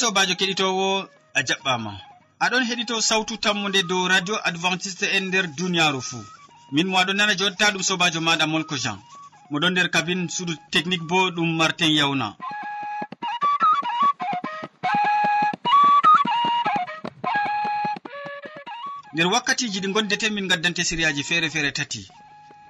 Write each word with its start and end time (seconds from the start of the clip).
sobajo 0.00 0.34
keɗitowo 0.40 0.86
a 1.38 1.40
jaɓɓama. 1.48 1.92
Aɗon 2.44 2.64
heɗito 2.68 2.94
sawtu 3.08 3.34
tammude 3.44 3.80
dow 3.90 4.02
radio 4.12 4.36
adventiste 4.48 5.06
en 5.16 5.24
nder 5.28 5.46
duniyaru 5.58 6.00
fuu. 6.08 6.24
Min 6.74 6.86
mo 6.90 6.96
aɗon 7.02 7.16
nana 7.18 7.34
jonta 7.40 7.72
ɗum 7.72 7.82
sobajo 7.88 8.20
maɗa 8.26 8.44
molko 8.52 8.74
jean. 8.82 8.98
Moɗon 9.50 9.70
nder 9.72 9.88
kabine 9.94 10.28
suudu 10.34 10.54
technique 10.72 11.06
bo 11.10 11.18
ɗum 11.36 11.48
martin 11.58 11.90
yawna 11.98 12.28
nder 19.12 19.26
wakkatiji 19.32 19.78
ɗi 19.82 19.88
gondete 19.94 20.26
min 20.30 20.46
gaddante 20.50 20.82
siriyaji 20.88 21.22
feere 21.28 21.48
feere 21.54 21.70
tati. 21.78 22.02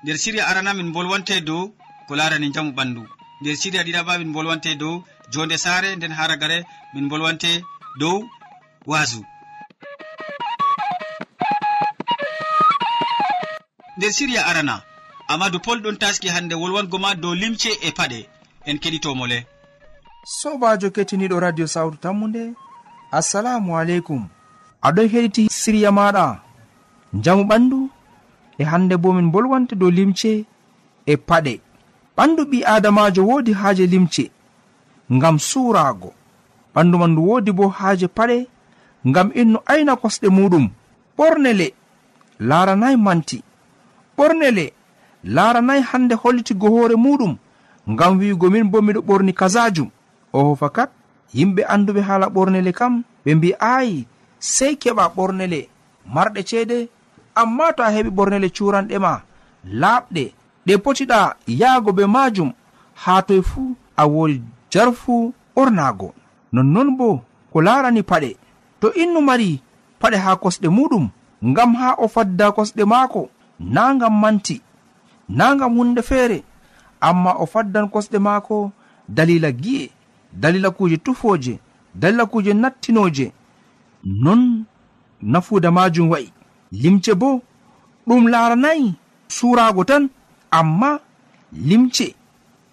Nder 0.03 0.17
siriya 0.23 0.45
arana 0.51 0.73
min 0.75 0.93
bolwante 0.95 1.35
dow 1.49 1.63
ko 2.07 2.13
larani 2.19 2.49
jamu 2.55 2.73
ɓandu. 2.79 3.03
Nder 3.41 3.57
siriya 3.61 3.83
ɗiɗaɓa 3.87 4.13
min 4.19 4.33
bolwante 4.33 4.71
dow 4.83 5.05
jonde 5.33 5.57
saare 5.65 5.97
nden 5.97 6.13
haragare 6.19 6.59
min 6.95 7.09
bolwante 7.09 7.53
dow 8.01 8.19
wasu 8.87 9.25
nder 13.97 14.13
siriya 14.13 14.47
arana 14.47 14.83
amadou 15.29 15.61
pol 15.61 15.79
ɗon 15.85 15.97
taski 16.03 16.29
hande 16.29 16.55
wolwango 16.55 16.99
ma 16.99 17.15
dow 17.15 17.35
limce 17.35 17.71
e 17.87 17.91
paɗe 17.99 18.21
en 18.69 18.77
keɗitomole 18.83 19.39
sobajo 20.41 20.89
kettiniɗo 20.95 21.41
radio 21.41 21.67
sawtu 21.67 21.97
tammu 21.97 22.27
tammude 22.27 22.55
assalamu 23.19 23.79
aleykum. 23.79 24.29
Aɗon 24.87 25.09
heɗiti 25.13 25.43
siriya 25.51 25.91
maɗa. 25.99 26.25
Jamu 27.25 27.43
ɓandu 27.51 27.79
e 28.59 28.65
hande 28.65 28.95
bo 29.03 29.13
min 29.13 29.31
bolwante 29.33 29.75
dow 29.81 29.91
limce 29.91 30.45
e 31.07 31.15
paɗe. 31.29 31.55
Ɓandu 32.17 32.43
ɓi 32.51 32.59
adamajo 32.75 33.23
wodi 33.29 33.53
haaje 33.61 33.87
limce. 33.87 34.25
ngam 35.13 35.37
suuraago. 35.39 36.11
Ɓandu 36.75 36.99
man 36.99 37.11
ndu 37.13 37.21
woodi 37.29 37.53
bo 37.53 37.65
haaje 37.69 38.07
paɗe 38.17 38.47
ngam 39.09 39.29
innu 39.41 39.59
ayna 39.73 39.93
kosɗe 40.03 40.29
muɗum 40.37 40.67
ɓornele 41.19 41.67
laaranayi 42.49 42.97
manti. 42.97 43.39
Ɓornele 44.17 44.73
laaranayi 45.25 45.83
hande 45.91 46.15
hollitigo 46.23 46.67
hoore 46.75 46.97
muɗum 47.05 47.37
ngam 47.93 48.13
wi'ugo 48.19 48.47
min 48.51 48.71
bo 48.71 48.79
miɗo 48.87 49.01
ɓorni 49.09 49.33
kazajum 49.41 49.89
oho 50.33 50.55
fakat 50.61 50.91
yimɓe 51.37 51.63
anduɓe 51.75 52.01
haala 52.09 52.27
ɓornele 52.35 52.73
kam 52.79 53.03
ɓe 53.25 53.31
mbi 53.35 53.49
aayi 53.61 54.07
sey 54.39 54.73
keɓa 54.83 55.05
ɓornele 55.17 55.69
marɗe 56.15 56.41
ceede 56.49 56.89
amma 57.35 57.73
to 57.77 57.83
a 57.83 57.91
heɓi 57.95 58.11
ɓornele 58.17 58.49
curanɗe 58.57 58.97
ma 59.05 59.13
laaɓɗe 59.81 60.25
ɗe 60.67 60.75
potiɗa 60.85 61.19
yaago 61.61 61.91
be 61.97 62.05
majum 62.07 62.51
haa 63.03 63.23
toye 63.27 63.43
fuu 63.43 63.77
a 63.97 64.05
wori 64.07 64.43
jarfu 64.71 65.33
ɓornaago 65.57 66.13
nonnon 66.53 66.97
bo 66.97 67.23
ko 67.53 67.61
laarani 67.61 68.03
paɗe. 68.03 68.37
To 68.81 68.93
innu 68.95 69.21
mari 69.21 69.61
paɗe 70.01 70.17
haa 70.17 70.37
kosɗe 70.37 70.69
muɗum 70.69 71.09
ngam 71.45 71.75
haa 71.75 71.95
o 71.99 72.09
fadda 72.09 72.53
kosɗe 72.53 72.85
maako 72.85 73.29
na 73.61 73.95
ngam 73.95 74.15
manti 74.21 74.63
na 75.29 75.55
ngam 75.55 75.77
hunde 75.77 76.03
feere. 76.03 76.43
Amma 77.01 77.33
o 77.43 77.47
faddan 77.47 77.89
kosɗe 77.89 78.19
maako 78.19 78.71
dalila 79.09 79.51
gi'e 79.53 79.91
dalila 80.33 80.71
kuuje 80.71 80.97
tufooje 80.97 81.59
dalila 81.95 82.27
kuuje 82.27 82.53
nattinooje. 82.55 83.33
Non 84.05 84.65
nafuuda 85.23 85.71
maajum 85.71 86.11
wa'i. 86.11 86.33
Limce 86.73 87.15
bo 87.15 87.41
ɗum 88.07 88.29
laaranayi 88.29 88.95
suuraago 89.29 89.85
tan 89.85 90.09
amma 90.51 90.99
limce 91.53 92.15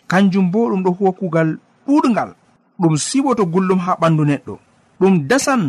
kanjum 0.07 0.51
bo 0.51 0.69
ɗum 0.69 0.83
ɗo 0.83 0.91
huwa 0.97 1.11
kuugal 1.11 1.57
ɗuɗgal 1.87 2.31
ɗum 2.79 2.93
siwoto 2.97 3.43
gullum 3.45 3.79
ha 3.85 3.91
ɓandu 4.01 4.23
neɗɗo. 4.25 4.55
Ɗum 4.99 5.13
dasan 5.29 5.63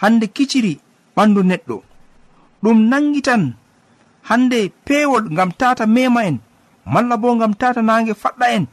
hande 0.00 0.26
kiciri 0.26 0.72
ɓandu 1.16 1.40
neɗɗo. 1.50 1.76
Ɗum 2.62 2.78
nangitan 2.90 3.42
hande 4.28 4.58
pewol 4.84 5.24
ngam 5.34 5.50
tata 5.60 5.86
mema 5.86 6.20
en 6.28 6.38
malla 6.92 7.16
bo 7.16 7.34
ngam 7.36 7.54
tata 7.60 7.80
nange 7.82 8.12
faɗɗa 8.22 8.46
en 8.56 8.64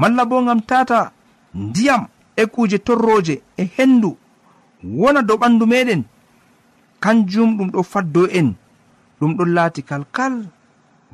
malla 0.00 0.24
bo 0.24 0.36
ngam 0.42 0.60
tata 0.70 1.12
ndiyam 1.54 2.02
e 2.36 2.42
kuje 2.46 2.78
torroje 2.86 3.34
e 3.56 3.62
hendu. 3.76 4.10
Wona 4.84 5.22
dow 5.22 5.36
ɓandu 5.42 5.64
meɗen 5.66 6.02
kanjum 7.00 7.50
ɗum 7.56 7.68
ɗo 7.74 7.82
faddo 7.82 8.22
en. 8.38 8.48
Ɗum 9.18 9.32
ɗon 9.36 9.50
laati 9.56 9.82
kalkal 9.82 10.34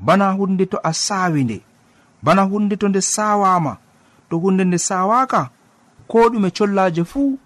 bana 0.00 0.32
hunde 0.32 0.64
to 0.66 0.78
a 0.82 0.92
sawi 0.92 1.44
nde 1.44 1.60
bana 2.22 2.42
hunde 2.42 2.76
to 2.76 2.88
nde 2.88 3.00
sawama 3.00 3.76
to 4.30 4.38
hunde 4.38 4.64
nde 4.64 4.78
sawaka 4.78 5.50
ko 6.08 6.28
ɗume 6.32 6.50
collaje 6.56 7.04
fuu 7.04 7.38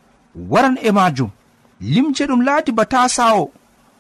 waran 0.51 0.77
e 0.83 0.91
majum 0.93 1.31
limce 1.81 2.25
ɗum 2.27 2.43
laati 2.47 2.73
ba 2.73 2.85
ta 2.87 3.09
sawo 3.09 3.51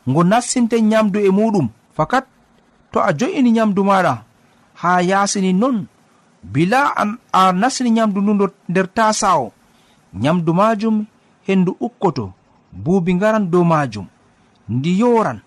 ngo 0.08 0.20
nassinte 0.24 0.76
nyamdu 0.82 1.18
e 1.20 1.30
muɗum 1.30 1.68
fakat 1.96 2.24
to 2.92 3.00
a 3.00 3.12
jo'ini 3.18 3.50
nyamdu 3.56 3.82
maɗa 3.84 4.14
ha 4.80 4.90
yasini 5.02 5.52
non 5.52 5.86
bila 6.42 6.80
an 6.96 7.18
a 7.32 7.52
nasini 7.52 7.90
nyamdu 7.90 8.20
ndu 8.20 8.48
nder 8.68 8.86
tasawo 8.94 9.52
nyamdu 10.14 10.54
majum 10.54 11.04
hendu 11.46 11.76
ukkoto 11.80 12.32
buubi 12.72 13.14
ngaran 13.14 13.50
dow 13.50 13.64
majum 13.64 14.06
ndi 14.68 15.00
yoran 15.00 15.40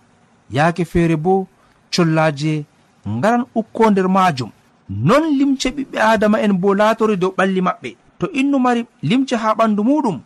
yaake 0.50 0.86
feere 0.86 1.16
bo 1.16 1.48
collaje 1.96 2.66
ngaran 3.08 3.46
ukko 3.56 3.92
nder 3.92 4.10
majum 4.10 4.50
non 4.90 5.24
limce 5.38 5.70
ɓiɓɓe 5.76 5.98
adama 6.00 6.38
en 6.42 6.54
bo 6.62 6.74
latori 6.74 7.16
dow 7.18 7.32
ɓalli 7.38 7.62
maɓɓe. 7.62 7.90
To 8.20 8.26
innu 8.40 8.58
mari 8.60 8.82
limce 9.10 9.36
ha 9.36 9.54
ɓandu 9.54 9.82
muɗum 9.84 10.18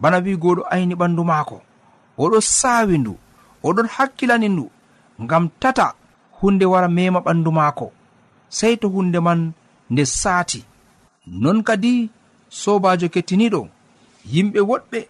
bana 0.00 0.18
wigoɗo 0.24 0.62
ayni 0.70 0.94
ɓandu 0.94 1.22
maako. 1.24 1.56
Oɗo 2.18 2.40
sawi 2.40 2.98
ndu 2.98 3.12
oɗon 3.66 3.88
hakkilani 3.94 4.48
ndu 4.48 4.64
ngam 5.22 5.44
tata 5.60 5.86
hunde 6.40 6.64
wara 6.72 6.88
mema 6.88 7.20
ɓandu 7.20 7.50
maako. 7.58 7.92
Sei 8.48 8.76
to 8.76 8.88
hunde 8.88 9.18
man 9.20 9.52
nde 9.90 10.04
saati. 10.20 10.64
Non 11.26 11.62
kadi 11.62 12.10
sobajo 12.48 13.08
kettiniɗo 13.14 13.68
yimɓe 14.32 14.60
woɗɓe 14.70 15.00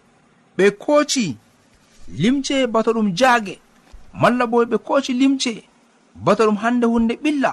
ɓe 0.57 0.65
kooci 0.83 1.37
limce 2.21 2.67
bato 2.67 2.91
ɗum 2.93 3.07
jaage. 3.19 3.55
Malla 4.21 4.45
bo 4.47 4.65
ɓe 4.65 4.77
kooci 4.77 5.13
limce 5.13 5.63
bato 6.15 6.43
ɗum 6.47 6.57
hande 6.63 6.85
hunde 6.85 7.13
ɓilla. 7.23 7.51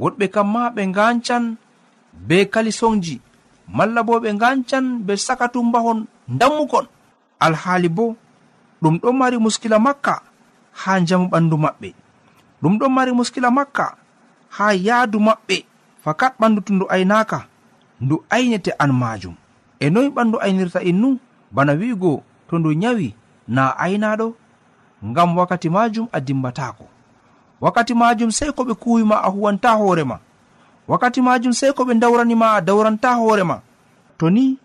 woɗɓe 0.00 0.26
kam 0.34 0.48
ma 0.52 0.70
ɓe 0.74 0.82
gancan 0.96 1.44
be 2.26 2.36
kalisonji 2.52 3.20
malla 3.76 4.02
bo 4.02 4.20
ɓe 4.22 4.30
gancan 4.42 4.84
be 5.06 5.16
sakatumbahon 5.16 6.06
dammukon 6.38 6.86
alhaali 7.44 7.88
bo 7.88 8.16
ɗum 8.82 8.94
ɗon 9.02 9.16
mari 9.16 9.38
muskila 9.38 9.78
makka 9.78 10.14
ha 10.80 11.00
jamu 11.00 11.26
ɓandu 11.32 11.56
maɓɓe. 11.64 11.88
Ɗum 12.62 12.78
ɗon 12.78 12.92
mari 12.96 13.12
muskila 13.12 13.50
makka 13.50 13.96
ha 14.56 14.66
yaadu 14.86 15.18
maɓɓe. 15.26 15.56
Fakat 16.04 16.32
ɓandu 16.40 16.60
to 16.66 16.72
ndu 16.74 16.86
aynaka 16.94 17.38
ndu 18.00 18.24
aynete 18.30 18.70
an 18.78 18.92
majum 18.92 19.34
e 19.78 19.86
noyi 19.90 20.08
ɓandu 20.16 20.36
aynirta 20.44 20.80
innu 20.90 21.18
bana 21.54 21.72
wi'go 21.80 22.22
to 22.48 22.58
ndu 22.58 22.72
nyawi 22.74 23.14
na 23.48 23.62
aynaɗo 23.84 24.26
ngam 25.04 25.30
wakkati 25.38 25.68
majum 25.70 26.06
a 26.12 26.18
dimbatako. 26.20 26.84
wakkati 27.62 27.94
majum 27.94 28.30
sei 28.34 28.50
ko 28.52 28.62
ɓe 28.66 28.74
kuwima 28.74 29.16
a 29.22 29.28
huwanta 29.30 29.70
hoorema 29.78 30.18
wakkati 30.90 31.20
majum 31.22 31.52
sei 31.52 31.72
ko 31.72 31.84
ɓe 31.86 31.94
dawranima 32.02 32.46
a 32.58 32.60
dawranta 32.60 33.14
hoorema 33.14 33.56
to 34.18 34.30
ni 34.30 34.58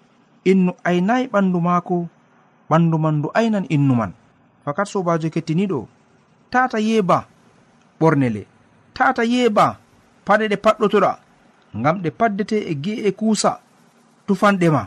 innu 0.43 0.71
aynayi 0.83 1.27
ɓandu 1.33 1.59
maako 1.61 2.07
ɓandu 2.69 2.97
man 2.99 3.15
ndu 3.19 3.27
aynan 3.33 3.65
innu 3.69 3.95
man. 3.95 4.11
Fakat 4.65 4.87
sobajo 4.91 5.29
kettiniɗo 5.29 5.87
tata 6.51 6.79
yeeba 6.79 7.17
ɓornele 7.99 8.43
tata 8.93 9.23
yeeba 9.23 9.77
paɗe 10.25 10.45
ɗe 10.51 10.57
paɗɗotoɗa 10.65 11.11
ngam 11.79 11.95
ɗe 12.03 12.09
paddete 12.19 12.57
e 12.71 12.73
gi'e 12.83 13.07
e 13.07 13.11
kuusa 13.11 13.51
tufanɗe 14.27 14.67
ma. 14.75 14.83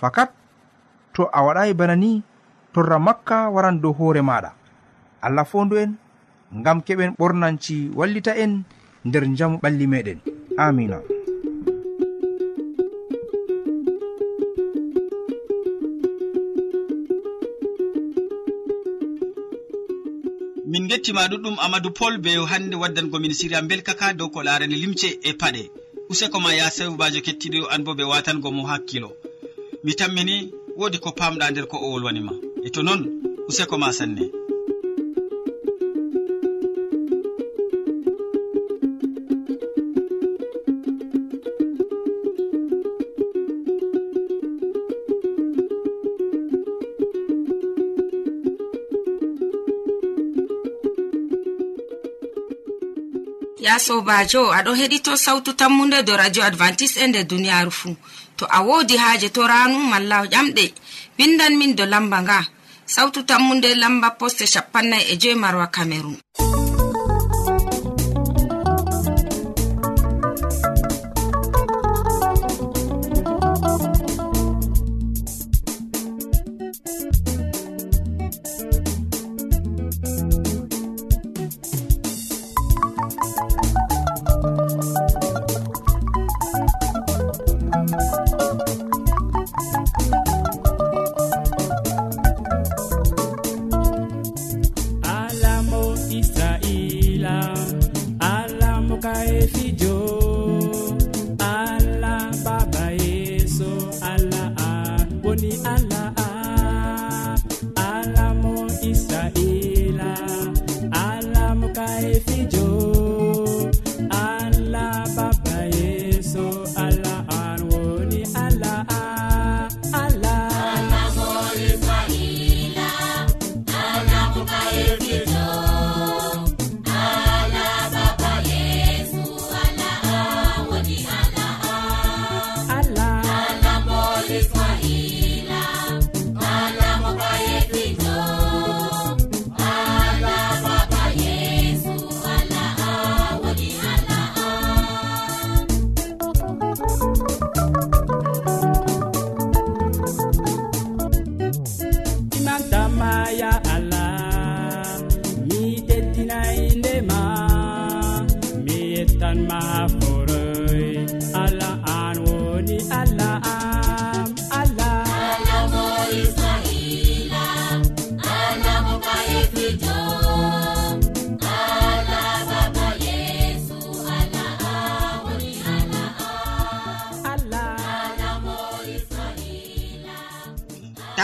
Fakat 0.00 0.30
to 1.14 1.22
a 1.32 1.38
waɗayi 1.46 1.74
bana 1.74 1.96
ni 1.96 2.22
torra 2.72 2.98
makka 2.98 3.50
waran 3.54 3.80
dow 3.82 3.92
hoore 3.92 4.22
maɗa 4.22 4.50
allah 5.20 5.44
fondu 5.44 5.76
en. 5.76 5.92
ngam 6.58 6.78
keɓen 6.86 7.14
ɓornanci 7.18 7.76
wallita 7.98 8.32
en 8.36 8.52
nder 9.04 9.24
jamu 9.36 9.56
ɓalli 9.62 9.86
meɗen. 9.92 10.18
Amina. 10.58 10.98
Min 20.70 20.88
gettima 20.88 21.28
ɗuɗɗum 21.28 21.56
amadou 21.64 21.92
pol 21.98 22.18
be 22.18 22.30
hannde 22.50 22.76
waddangomin 22.76 23.34
siria 23.34 23.62
belkaka 23.62 24.14
dow 24.18 24.28
ko 24.28 24.42
larani 24.42 24.76
limce 24.76 25.08
e 25.22 25.32
paɗe. 25.40 25.70
Useko 26.10 26.38
ma 26.40 26.54
ya 26.54 26.70
sewbajo 26.70 27.20
kettiɗo 27.26 27.68
an 27.72 27.84
bo 27.84 27.92
ɓe 27.94 28.04
watango 28.04 28.50
mo 28.52 28.62
hakkilo. 28.70 29.10
Mi 29.84 29.92
tammini 29.94 30.50
wodi 30.76 30.98
ko 30.98 31.10
pamɗa 31.18 31.50
nder 31.50 31.66
ko 31.66 31.76
o 31.76 31.90
wolwanima 31.92 32.32
e 32.64 32.70
to 32.70 32.82
noon 32.82 33.02
useko 33.48 33.78
ma 33.78 33.92
sanne. 33.92 34.41
ya 53.72 53.78
sobajo 53.78 54.42
aɗo 54.58 54.72
heɗito 54.80 55.12
sautu 55.16 55.52
tammunde 55.60 55.98
do 56.06 56.12
radio 56.16 56.42
advantice 56.44 56.96
e 57.00 57.06
nder 57.06 57.24
duniyaru 57.30 57.70
fuu 57.70 57.96
to 58.36 58.44
a 58.56 58.60
wodi 58.68 58.96
haaje 59.02 59.28
to 59.32 59.40
ranu 59.46 59.78
malla 59.92 60.16
ƴamɗe. 60.32 60.64
Windan 61.18 61.56
min 61.58 61.74
do 61.76 61.84
lamba 61.86 62.18
nga. 62.22 62.38
Sautu 62.86 63.22
tammunde 63.28 63.74
lamba 63.82 64.08
poste 64.18 64.44
shapannai 64.46 65.04
e 65.12 65.16
joyi 65.20 65.36
marwa 65.42 65.66
cameron 65.76 66.16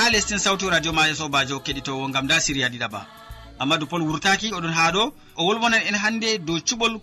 ha 0.08 0.12
lestin 0.12 0.38
sawtu 0.38 0.70
radio 0.70 0.92
ma 0.92 1.14
sobajo 1.14 1.60
keɗitowo 1.60 2.08
gam 2.12 2.26
da 2.26 2.40
siriya 2.40 2.68
ɗiɗaɓa 2.72 3.00
amadou 3.58 3.88
pol 3.90 4.02
wurtaki 4.08 4.48
oɗon 4.56 4.72
ha 4.72 4.92
ɗo 4.94 5.02
o 5.36 5.44
wolwonan 5.46 5.82
en 5.88 5.94
hande 6.02 6.38
dow 6.46 6.58
cuɓol 6.66 6.94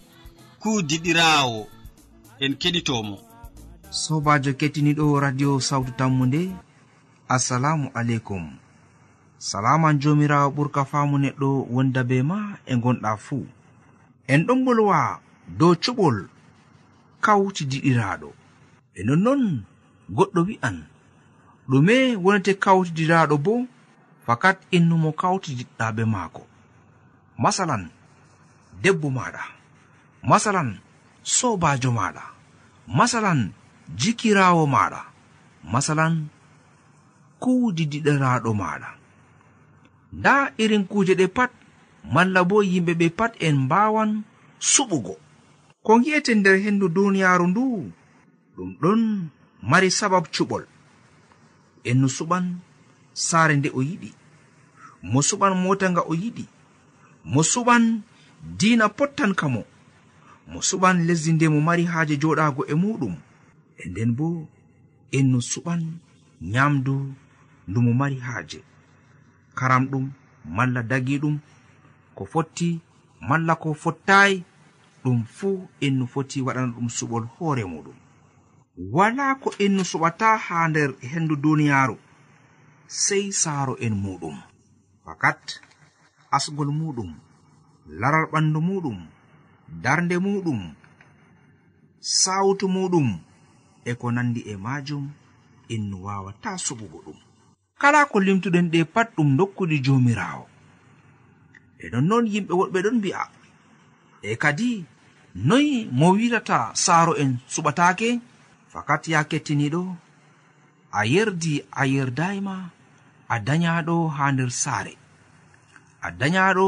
kudiɗirawo 0.62 1.68
en 2.44 2.54
keɗitomo. 2.62 3.16
Sobajo 3.92 4.52
kettiniɗo 4.60 5.20
radio 5.22 5.60
sawtu 5.60 5.92
tammu 6.00 6.26
nde 6.26 6.42
assalamu 7.30 7.92
aleykum. 7.94 8.58
Salaman 9.38 10.00
jomirawo 10.02 10.50
ɓurka 10.56 10.82
famu 10.86 11.18
neɗɗo 11.18 11.48
wonda 11.74 12.02
be 12.10 12.18
ma 12.30 12.58
e 12.66 12.74
gonɗa 12.84 13.18
fuu. 13.26 13.46
En 14.28 14.42
ɗon 14.48 14.66
bolwa 14.66 15.22
dow 15.60 15.74
cuɓol 15.84 16.18
kawti 17.22 17.64
diɗiraɗo. 17.72 18.30
E 18.96 19.04
nonnon 19.08 19.42
goɗɗo 20.10 20.42
wi'an. 20.48 20.95
ɗume 21.70 21.96
wonete 22.24 22.54
kawtidiraɗo 22.64 23.36
bo 23.46 23.54
fakat 24.26 24.58
innumo 24.78 25.10
kawtidiɗɗaɓe 25.22 26.04
maako. 26.14 26.42
Masalan 27.44 27.84
debbo 28.82 29.08
maɗa. 29.18 29.42
Masalan 30.30 30.70
sobajo 31.36 31.90
maɗa. 32.00 32.24
Masalan 32.98 33.40
jikirawo 34.00 34.64
maɗa. 34.76 35.02
Masalan 35.74 36.14
kuudidiɗiraɗo 37.42 38.52
maɗa. 38.62 38.90
Nda 40.18 40.34
irin 40.58 40.86
kuje 40.92 41.14
ɗe 41.20 41.28
pat 41.38 41.52
malla 42.14 42.42
bo 42.50 42.58
yimɓe 42.72 42.94
ɓe 43.00 43.08
pat 43.18 43.34
en 43.46 43.56
mbawan 43.66 44.12
suɓugo. 44.72 45.14
Ko 45.86 45.92
gi'ete 46.04 46.32
nder 46.36 46.58
hendu 46.64 46.88
duniyaru 46.96 47.46
ndu 47.48 47.64
ɗum 48.56 48.70
ɗon 48.82 49.02
mari 49.70 49.90
sabab 49.92 50.26
cuɓol. 50.34 50.64
en 51.90 51.96
no 52.02 52.08
suɓan 52.18 52.46
saare 53.28 53.54
nde 53.58 53.70
o 53.74 53.82
yiɗi. 53.90 54.10
Mo 55.12 55.20
suɓan 55.28 55.54
mota 55.64 55.86
nga 55.92 56.02
o 56.02 56.14
yiɗi. 56.22 56.46
Mo 57.32 57.42
suɓan 57.52 57.84
diina 58.60 58.86
pottan 58.98 59.32
ka 59.40 59.46
mo. 59.54 59.62
Mo 60.52 60.60
suɓan 60.70 60.96
lesdi 61.08 61.32
nde 61.34 61.46
mo 61.54 61.60
mari 61.68 61.84
haaje 61.92 62.16
joɗaago 62.22 62.62
e 62.68 62.74
muɗum 62.82 63.16
e 63.78 63.90
nden 63.90 64.12
bo 64.18 64.28
en 65.18 65.26
no 65.32 65.40
suɓan 65.52 65.82
nyamdu 66.52 66.96
ndu 67.68 67.80
mo 67.86 67.92
mari 68.02 68.18
haaje. 68.28 68.60
Karamɗum 69.58 70.06
malla 70.56 70.82
dagiɗum 70.92 71.36
ko 72.16 72.24
fotti 72.26 72.70
malla 73.30 73.54
ko 73.56 73.74
fottayi 73.74 74.44
ɗum 75.04 75.24
fuu 75.36 75.68
en 75.82 75.94
no 76.00 76.06
foti 76.14 76.42
waɗana 76.42 76.74
ɗum 76.76 76.88
suɓol 76.98 77.24
hoore 77.38 77.64
muɗum 77.72 77.98
wala 78.78 79.36
ko 79.40 79.54
en 79.60 79.80
suɓata 79.84 80.38
ha 80.38 80.68
nder 80.68 80.92
hendu 81.12 81.36
duniyaaru 81.36 81.96
sei 82.88 83.32
saaro 83.32 83.76
en 83.80 83.96
muɗum. 84.04 84.36
Fakat 85.06 85.42
asgol 86.32 86.70
muɗum 86.80 87.12
laral 88.00 88.26
ɓandu 88.32 88.60
muɗum 88.62 88.98
darnde 89.84 90.16
muɗum 90.26 90.76
sawtu 92.02 92.68
muɗum 92.68 93.08
e 93.86 93.92
ko 94.00 94.12
nandi 94.12 94.42
e 94.52 94.56
majum 94.66 95.06
en 95.70 95.94
wawata 95.94 96.58
suɓugo 96.58 97.00
ɗum. 97.06 97.18
Kala 97.82 98.06
ko 98.12 98.20
limtuɗen 98.20 98.70
ɗe 98.72 98.80
pat 98.94 99.08
ɗum 99.16 99.38
dokkudi 99.38 99.78
jomirawo 99.86 100.46
e 101.80 101.90
nonnoon 101.92 102.26
yimɓe 102.34 102.54
woɗɓe 102.60 102.80
ɗon 102.84 102.98
mbi'a 103.00 103.24
e 104.22 104.36
kadi 104.36 104.86
noyi 105.48 105.88
mo 105.92 106.08
wilata 106.18 106.58
saaro 106.76 107.14
en 107.16 107.32
suɓatake 107.48 108.20
fakat 108.76 109.08
ya 109.08 109.24
kettiniɗo 109.24 109.82
a 110.92 111.02
yerdi 111.08 111.64
a 111.72 111.88
yerdayima 111.94 112.56
a 113.34 113.36
dayaɗo 113.48 113.96
ha 114.16 114.26
nder 114.36 114.52
saare. 114.62 114.94
A 116.06 116.12
dayaɗo 116.20 116.68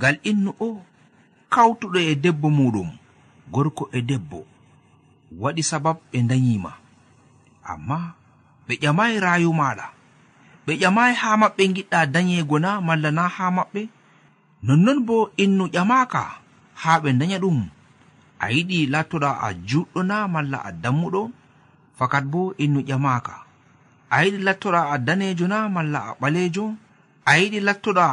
gal 0.00 0.16
innu 0.30 0.50
o 0.60 0.84
kawtuɗo 1.52 1.98
e 2.10 2.14
debbo 2.24 2.48
muɗum 2.58 2.88
gorko 3.52 3.84
e 3.96 4.00
debbo 4.08 4.38
waɗi 5.40 5.62
sabab 5.70 5.96
ɓe 6.12 6.18
dayima 6.30 6.72
amma 7.72 7.98
ɓe 8.68 8.72
ƴamayi 8.82 9.16
rayu 9.24 9.50
maɗa 9.60 9.86
ɓe 10.64 10.72
ƴamayi 10.82 11.14
ha 11.20 11.30
maɓɓe 11.40 11.62
giɗɗa 11.74 12.00
dayego 12.14 12.56
na 12.64 12.70
malla 12.86 13.10
na 13.18 13.24
ha 13.36 13.44
maɓɓe 13.56 13.80
nonnon 14.66 14.98
bo 15.08 15.16
innu 15.42 15.64
ƴamaka 15.74 16.22
ha 16.82 16.90
ɓe 17.02 17.10
daya 17.20 17.38
ɗum 17.42 17.58
a 18.44 18.46
yiɗi 18.54 18.78
lattoɗa 18.92 19.30
a 19.46 19.48
juɗɗo 19.68 20.00
na 20.10 20.16
malla 20.34 20.58
a 20.68 20.70
dammuɗo 20.82 21.22
fakat 21.98 22.24
bo 22.32 22.40
innu 22.64 22.80
ƴamaka 22.88 23.34
a 24.14 24.16
yiɗi 24.24 24.38
lattoɗa 24.46 24.80
a 24.92 24.96
danejo 25.06 25.46
na 25.52 25.58
malla 25.74 25.98
a 26.08 26.12
ɓalejo 26.20 26.64
a 27.30 27.32
yiɗi 27.40 27.58
lattoɗa 27.68 28.06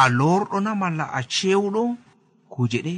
a 0.00 0.02
lorɗo 0.18 0.56
na 0.64 0.70
malla 0.82 1.04
a 1.18 1.20
cewɗo 1.34 1.82
kuje 2.52 2.78
ɗe 2.86 2.94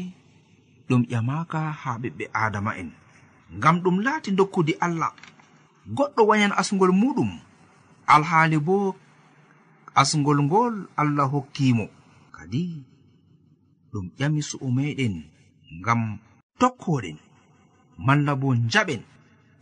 ɗum 0.89 1.03
ƴamaka 1.11 1.59
ha 1.81 1.91
ɓiɓɓe 2.03 2.25
adama 2.43 2.71
en 2.81 2.91
ngam 3.57 3.77
ɗum 3.83 3.97
laati 4.05 4.31
dokkudi 4.39 4.73
allah 4.87 5.13
goɗɗo 5.97 6.21
wayan 6.29 6.53
asgol 6.61 6.93
muɗum 7.01 7.31
alhaali 8.15 8.59
bo 8.67 8.77
asgol 10.01 10.39
ngol 10.47 10.75
allah 11.01 11.27
hokkimo 11.33 11.87
kadi 12.37 12.63
ɗum 13.93 14.07
ƴami 14.19 14.41
su'u 14.49 14.69
meɗen 14.77 15.15
ngam 15.81 16.01
tokkoɗen 16.61 17.17
malla 18.07 18.33
bo 18.41 18.49
jaɓen 18.73 19.03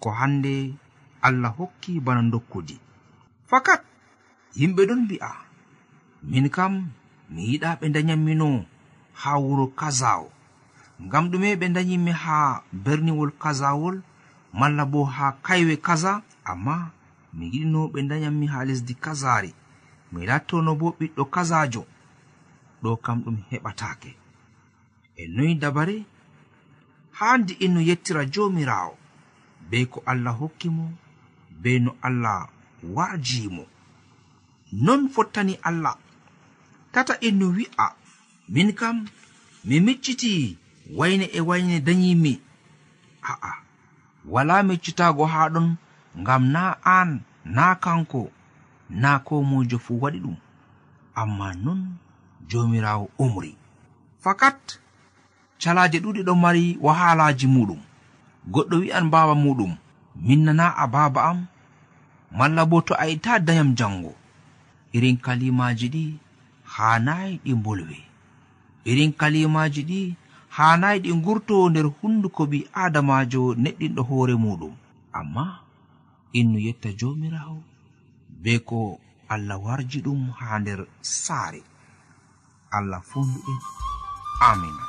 ko 0.03 0.09
hande 0.19 0.53
allah 1.27 1.53
hokki 1.59 1.93
bana 2.05 2.23
dokkudi 2.33 2.77
fakat 3.51 3.81
yimɓe 4.59 4.83
ɗon 4.89 5.01
mbi'a 5.05 5.31
min 6.31 6.47
kam 6.57 6.73
mi 7.33 7.41
yiɗa 7.51 7.71
ɓe 7.81 7.87
dayammino 7.95 8.49
haa 9.21 9.39
wuro 9.45 9.67
kaza'o 9.81 10.27
ngam 11.05 11.25
ɗume 11.31 11.49
ɓe 11.61 11.67
dayimi 11.75 12.13
haa 12.25 12.63
berniwol 12.85 13.31
kazawol 13.43 13.97
malla 14.59 14.85
bo 14.93 15.01
haa 15.17 15.33
kaywe 15.47 15.77
kaza 15.87 16.13
amma 16.51 16.77
mi 17.37 17.45
yiɗino 17.53 17.81
ɓe 17.93 18.01
dayanmi 18.11 18.47
haa 18.53 18.65
lesdi 18.69 18.95
kazari 19.05 19.51
mi 20.13 20.21
lattono 20.27 20.71
bo 20.81 20.87
ɓiɗɗo 20.99 21.25
kazajo 21.35 21.83
ɗo 22.83 22.91
kam 23.05 23.19
ɗum 23.25 23.37
heɓatake 23.51 24.11
e 25.17 25.23
noyi 25.35 25.55
dabare 25.63 25.97
handi 27.19 27.53
inno 27.65 27.81
e 27.81 27.87
yettira 27.89 28.23
jomirawo 28.35 28.95
be 29.71 29.87
ko 29.93 29.99
allah 30.07 30.35
hokki 30.41 30.69
mo 30.77 30.87
be 31.63 31.79
no 31.85 31.93
allah 32.03 32.49
wajimo 32.97 33.65
non 34.75 35.09
fottani 35.09 35.59
allah. 35.63 35.97
Tata 36.93 37.15
e 37.21 37.29
inno 37.29 37.47
wi'a 37.57 37.87
min 38.49 38.73
kam 38.75 39.07
mi 39.65 39.81
micciti 39.81 40.59
wayne 40.97 41.25
e 41.33 41.41
wayne 41.41 41.81
dayimi 41.81 42.35
a'a 43.23 43.53
wala 44.33 44.63
miccitago 44.63 45.25
ha 45.33 45.49
ɗon 45.55 45.69
ngam 46.21 46.43
na 46.55 46.63
an 46.85 47.11
na 47.45 47.75
kanko 47.85 48.31
na 48.91 49.19
ko 49.27 49.35
mojo 49.43 49.79
fuu 49.79 50.01
waɗi 50.03 50.19
ɗum. 50.25 50.37
Amma 51.21 51.55
non 51.65 51.81
jomirawo 52.49 53.11
umri. 53.19 53.57
Fakat 54.23 54.79
calaje 55.61 55.99
ɗuɗi 56.05 56.21
ɗon 56.27 56.39
mari 56.45 56.79
wahalaji 56.85 57.47
muɗum. 57.55 57.81
Goɗɗo 58.53 58.77
wi'an 58.83 59.07
baba 59.13 59.35
muɗum 59.35 59.73
min 60.27 60.41
nana 60.45 60.67
a 60.77 60.85
baba 60.95 61.21
am 61.31 61.39
malla 62.39 62.63
bo 62.71 62.81
to 62.87 62.93
a 62.95 63.07
itta 63.15 63.39
dayam 63.47 63.75
jango. 63.79 64.13
Irin 64.97 65.17
kalimaji 65.25 65.87
ɗi 65.95 66.05
hanayi 66.75 67.41
ɗi 67.45 67.53
bolwe 67.65 67.99
irin 68.91 69.13
kalimaji 69.21 69.83
ɗi 69.91 70.01
hanayi 70.57 70.99
ɗi 71.05 71.11
gurto 71.25 71.55
nder 71.71 71.87
hunduko 71.99 72.43
ɓi 72.51 72.59
adamajo 72.83 73.43
neɗɗinɗo 73.63 74.03
hoore 74.09 74.35
muɗum. 74.45 74.75
Amma 75.19 75.45
innu 76.39 76.59
yetta 76.67 76.89
jomirawo 76.99 77.59
be 78.43 78.53
ko 78.69 79.01
allah 79.33 79.59
warji 79.65 79.99
ɗum 80.05 80.21
ha 80.39 80.59
nder 80.61 80.81
saare. 81.01 81.63
Allah 82.77 83.01
fonduɗen 83.11 83.59
amina 84.49 84.85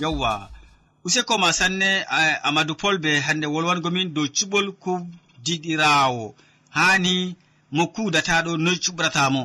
yawwa. 0.00 0.50
Useko 1.04 1.38
ma 1.38 1.52
sanne 1.52 2.04
amadou 2.42 2.74
pol 2.76 2.98
be 2.98 3.20
hande 3.26 3.46
wolwangomin 3.46 4.12
dow 4.14 4.26
cuɓol 4.36 4.66
kubdiɗirawo 4.82 6.34
hani 6.76 7.36
mo 7.76 7.84
kudataɗo 7.94 8.56
noy 8.64 8.76
cuɓratamo. 8.84 9.42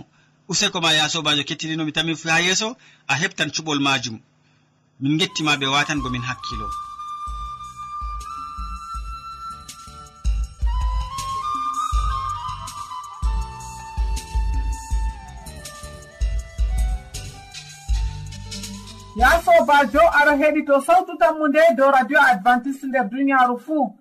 Useko 0.52 0.78
ma 0.82 0.92
ya 0.94 1.10
sobajo 1.10 1.44
kettiniɗomi 1.48 1.92
tami 1.96 2.14
ha 2.32 2.40
yeeso 2.46 2.78
a 3.08 3.14
heɓtan 3.22 3.50
cuɓol 3.56 3.80
majum. 3.80 4.18
Min 5.00 5.18
gettima 5.20 5.58
ɓe 5.60 5.66
watangomin 5.68 6.22
hakkilo. 6.30 6.68
sobajo 19.66 20.00
aɗa 20.20 20.34
heɗito 20.42 20.82
sawtu 20.82 21.18
tammu 21.20 21.48
nde 21.48 21.60
dow 21.78 21.92
radio 21.92 22.20
advantice 22.32 22.84
nder 22.88 23.06
duniyaaru 23.10 23.58
fuu. 23.60 23.94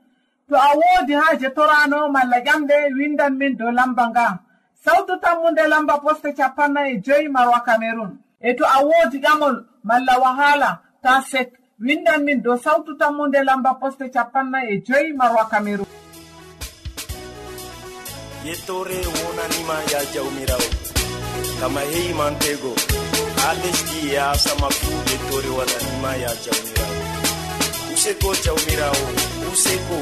To 0.49 0.57
a 0.57 0.69
woodi 0.77 1.13
haaje 1.13 1.49
torano 1.57 2.09
malla 2.09 2.39
ƴamɗe 2.47 2.77
windan 2.99 3.35
min 3.39 3.57
dow 3.57 3.71
lamba 3.71 4.09
nga. 4.11 4.39
Sawtu 4.85 5.17
tammu 5.21 5.51
nde 5.51 5.67
lamba 5.69 5.99
poste 5.99 6.33
capannay 6.37 6.93
e 6.95 7.01
joyi 7.01 7.29
marwa 7.29 7.61
camerun 7.67 8.19
e 8.41 8.53
to 8.55 8.65
a 8.65 8.79
woodi 8.85 9.19
ƴamol 9.25 9.65
malla 9.85 10.19
wahala 10.23 10.81
ta 11.03 11.23
sek 11.31 11.53
windan 11.81 12.23
min 12.25 12.43
dow 12.43 12.57
sawtu 12.57 12.93
tammu 12.99 13.27
nde 13.29 13.41
lamba 13.45 13.75
poste 13.81 14.11
capannay 14.13 14.67
e 14.75 14.83
joyi 14.87 15.13
marwa 15.17 15.49
camerun 15.51 15.87
yettore 18.45 18.99
wonanima 19.17 19.77
ya 19.93 20.01
jawmirawo 20.13 20.69
kama 21.61 21.81
heyimantego 21.81 22.73
ha 23.45 23.53
lesdi 23.55 24.15
ya 24.15 24.35
sama 24.39 24.69
fuu 24.71 24.99
yettore 25.11 25.49
waɗanima 25.59 26.11
ya 26.23 26.31
jawmirawo. 26.45 27.03
Useko 27.95 28.35
jawmirawo 28.45 29.07
useko 29.53 29.97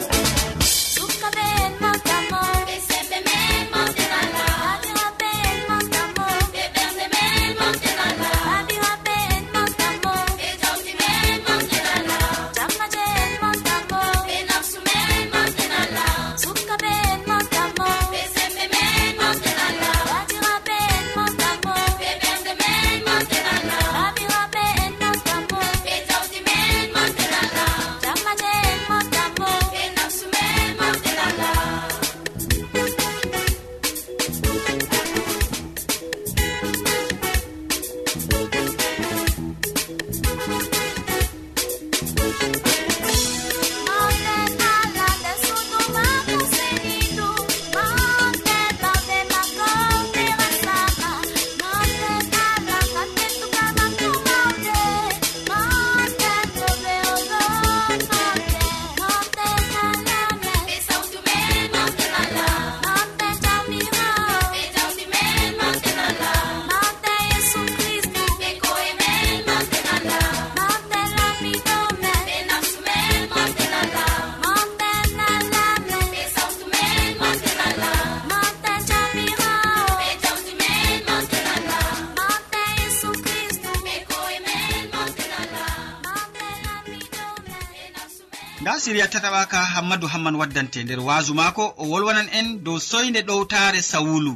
nda 88.63 88.81
siriya 88.81 89.07
tataɓaka 89.09 89.57
hammadou 89.75 90.09
hamman 90.09 90.35
waddante 90.41 90.85
nder 90.85 91.01
wasu 91.09 91.35
mako 91.35 91.65
o 91.77 91.85
wolwanan 91.91 92.29
en 92.39 92.63
dow 92.65 92.79
soyde 92.79 93.21
ɗowtare 93.29 93.81
sawulu. 93.83 94.33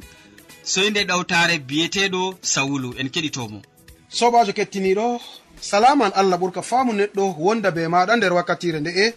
Soyde 0.72 1.00
ɗowtare 1.10 1.58
biyeteɗo 1.68 2.22
sawulu 2.52 2.88
en 3.00 3.08
keɗitomo 3.14 3.58
sobajo 4.18 4.52
kettiniɗo 4.58 5.20
salaman 5.60 6.12
allah 6.20 6.38
ɓurka 6.40 6.62
faamu 6.62 6.92
neɗɗo 6.92 7.22
wonda 7.44 7.70
be 7.70 7.82
maɗa 7.94 8.16
nder 8.16 8.32
wakkatire 8.32 8.80
nde'e 8.80 9.14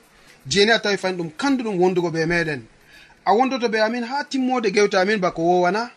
jeni 0.52 0.72
a 0.72 0.80
tawi 0.84 0.98
fani 0.98 1.18
ɗum 1.18 1.30
kanduɗum 1.42 1.76
wondugo 1.82 2.10
be 2.16 2.26
meɗen 2.26 2.62
a 3.26 3.32
wondoto 3.34 3.68
be 3.70 3.80
amin 3.82 4.04
ha 4.04 4.24
timmode 4.30 4.70
gewte 4.76 4.94
amin 4.98 5.18
bako 5.20 5.42
wowana. 5.42 5.90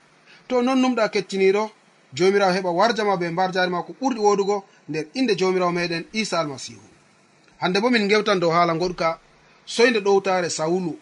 To 0.48 0.62
non 0.62 0.80
numɗa 0.82 1.08
kettiniɗo 1.14 1.70
jomirawo 2.16 2.52
heɓa 2.56 2.70
warjama 2.78 3.16
be 3.20 3.28
mbar 3.30 3.52
jari 3.52 3.70
ma 3.70 3.82
ko 3.82 3.92
ɓurɗi 4.00 4.20
wodugo 4.26 4.64
nder 4.88 5.04
inde 5.14 5.36
jomirawo 5.36 5.72
meɗen 5.72 6.04
isa 6.12 6.40
almasihu 6.40 6.91
hande 7.62 7.78
bo 7.80 7.88
min 7.90 8.08
gewtan 8.08 8.40
dow 8.40 8.50
haala 8.50 8.74
goɗka 8.74 9.18
soyde 9.66 10.00
ɗowtare 10.06 10.48
sawlu 10.50 10.92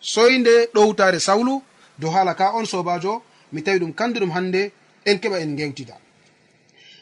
soyde 0.00 0.54
ɗowtare 0.74 1.18
sawlu 1.18 1.62
dow 1.98 2.10
haala 2.14 2.34
ka 2.34 2.52
on 2.54 2.66
sobajo 2.66 3.22
mi 3.52 3.62
tawi 3.62 3.78
ɗum 3.78 3.92
kandu 3.98 4.20
ɗum 4.20 4.32
hande 4.36 4.72
en 5.04 5.16
keɓa 5.22 5.36
en 5.40 5.56
gewtida 5.56 5.96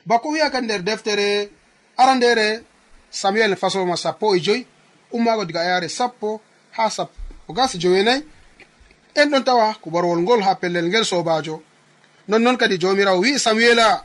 bako 0.06 0.28
wiyaka 0.32 0.60
nder 0.60 0.82
deftere 0.82 1.50
arandere 1.96 2.62
samuel 3.10 3.56
fasoma 3.56 3.96
sappo 3.96 4.34
e 4.36 4.40
joyi 4.40 4.66
ummago 5.12 5.44
diga 5.44 5.64
yare 5.64 5.88
sappo 5.88 6.40
ha 6.76 6.90
sappo 6.90 7.52
gas 7.52 7.76
jowenayi 7.82 8.22
en 9.14 9.30
ɗon 9.30 9.44
tawa 9.44 9.74
kubarwol 9.82 10.20
ngol 10.22 10.42
ha 10.42 10.54
pellel 10.54 10.86
ngel 10.88 11.04
sobajo. 11.04 11.62
Nonnoon 12.28 12.56
kadi 12.56 12.78
jomirawo 12.78 13.20
wi'i 13.20 13.38
samuela 13.38 14.04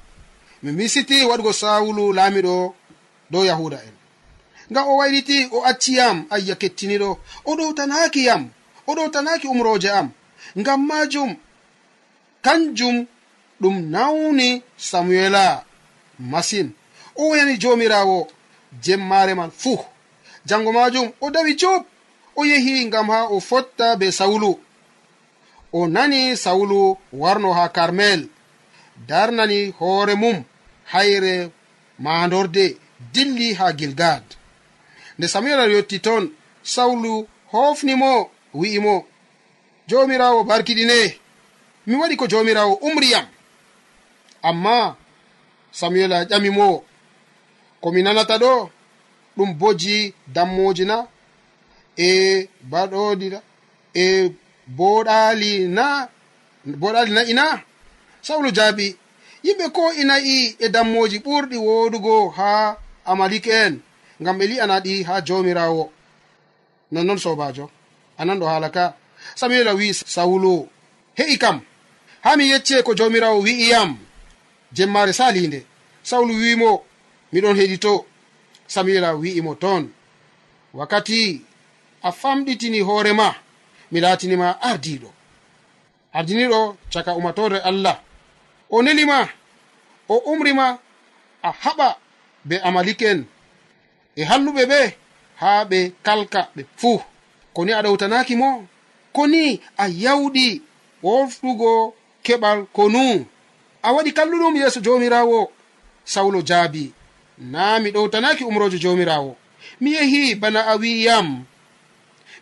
mi 0.63 0.71
misiti 0.71 1.25
waɗugo 1.29 1.53
sawulu 1.53 2.13
laamiɗo 2.13 2.73
dow 3.31 3.43
yahuda 3.45 3.77
en. 3.87 3.94
ngam 4.71 4.87
o 4.87 4.97
wayliti 4.97 5.47
o 5.51 5.63
acci 5.69 5.91
yam 5.99 6.25
ayya 6.29 6.55
kettiniɗo. 6.55 7.09
O 7.45 7.55
ɗowtanaki 7.57 8.21
yam 8.25 8.49
o 8.87 8.95
ɗowtanaki 8.95 9.47
umroje 9.47 9.89
am. 9.89 10.07
Ngam 10.59 10.81
majum 10.87 11.35
kanjum 12.45 13.05
ɗum 13.61 13.75
nawni 13.93 14.63
samuela. 14.77 15.63
Masin. 16.19 16.67
O 17.15 17.29
woyani 17.29 17.57
jomirawo 17.61 18.27
jemmare 18.83 19.33
man 19.35 19.51
fuu. 19.51 19.79
Jango 20.45 20.71
majum 20.71 21.11
o 21.21 21.29
dawi 21.31 21.55
job 21.61 21.85
o 22.35 22.45
yehi 22.45 22.85
ngam 22.85 23.07
ha 23.09 23.19
o 23.29 23.39
fotta 23.39 23.95
be 23.99 24.11
sawulu. 24.11 24.59
O 25.73 25.87
nani 25.87 26.37
sawulu 26.37 26.97
warno 27.13 27.53
ha 27.53 27.69
karmel. 27.69 28.27
Darnani 29.07 29.73
hoore 29.79 30.15
mum 30.15 30.43
hayre 30.93 31.51
mandorde 31.99 32.77
dilli 33.13 33.53
ha 33.53 33.71
gilgad 33.73 34.23
nde 35.17 35.27
samuel 35.27 35.71
yotti 35.71 35.99
toon 35.99 36.31
sawlu 36.63 37.27
hofnimo 37.51 38.29
wi'imo 38.53 39.05
jomirawo 39.87 40.43
barkiɗine. 40.49 40.99
Mi 41.87 41.93
waɗi 41.99 42.15
ko 42.19 42.25
jomirawo 42.27 42.73
umriyam 42.87 43.25
amma 44.49 44.95
samuel 45.71 46.11
a 46.13 46.23
ƴamimowo 46.29 46.83
komi 47.81 48.01
nanata 48.03 48.35
ɗo 48.43 48.69
ɗum 49.37 49.49
boji 49.59 50.13
dammoji 50.35 50.85
na 50.85 50.97
e 51.97 52.49
baɗoɗina 52.71 53.39
e 53.93 54.31
boɗali 54.77 55.51
na 55.77 55.85
boɗali 56.81 57.11
na'i 57.15 57.33
na. 57.39 57.45
Sawlu 58.25 58.49
jaabi 58.57 58.87
yimɓe 59.45 59.65
ko 59.75 59.83
ina'i 60.01 60.55
e 60.59 60.69
dammoji 60.69 61.17
ɓurɗi 61.25 61.57
woɗugo 61.67 62.15
ha 62.37 62.77
amalike 63.05 63.51
en. 63.65 63.73
ngam 64.21 64.37
ɓe 64.39 64.45
li'ana 64.47 64.79
ɗi 64.79 65.03
ha 65.07 65.21
jawmirawo 65.21 65.91
nonnon 66.91 67.17
sobajo 67.17 67.69
anan 68.17 68.39
ɗo 68.39 68.45
haala 68.47 68.69
ka. 68.69 68.93
Samuel 69.35 69.67
wi 69.75 69.93
sawulo 69.93 70.67
he'i 71.17 71.37
kam 71.37 71.61
ha 72.23 72.35
mi 72.37 72.49
yecce 72.51 72.83
ko 72.83 72.93
jawmirawo 72.93 73.39
wi'iyam 73.41 73.97
jemmare 74.71 75.13
salinde. 75.13 75.65
Sawlu 76.03 76.33
wimo 76.33 76.83
miɗon 77.33 77.55
heɗito. 77.59 78.05
Samuela 78.67 79.15
wi'imo 79.15 79.55
toon 79.55 79.89
wakkati 80.73 81.41
a 82.03 82.11
famɗitini 82.11 82.79
hoorema 82.81 83.35
mi 83.91 83.99
laatinima 84.01 84.61
ardiɗo. 84.61 85.09
Ardiniɗo 86.13 86.77
caka 86.93 87.13
umatore 87.15 87.59
allah 87.59 87.99
o 88.69 88.81
nelima 88.81 89.27
o 90.09 90.15
umrima 90.31 90.79
a 91.43 91.49
haɓa 91.51 91.97
be 92.45 92.55
amalike'en 92.67 93.25
e 94.15 94.23
halluɓe 94.29 94.63
ɓe 94.71 94.79
haa 95.41 95.61
ɓe 95.69 95.79
kalka 96.05 96.39
ɓe. 96.55 96.61
Fuu 96.79 96.97
koni 97.55 97.71
a 97.73 97.77
aɗa 97.79 98.35
mo? 98.41 98.49
Koni 99.15 99.43
a 99.77 99.85
yawɗi 100.03 100.45
woftugo 101.05 101.71
keɓal 102.25 102.59
konu 102.75 103.03
a 103.81 103.89
waɗi 103.95 104.11
kalluɗum 104.17 104.53
yeeso 104.59 104.79
jomirawo 104.85 105.39
sawlo 106.13 106.39
jaabi 106.49 106.83
na 107.53 107.79
mi 107.81 107.89
ɗowtanaki 107.95 108.43
umrojo 108.49 108.77
jomirawo 108.83 109.31
mi 109.81 109.89
yehi 109.97 110.35
bana 110.41 110.59
a 110.71 110.75
wiyam. 110.81 111.27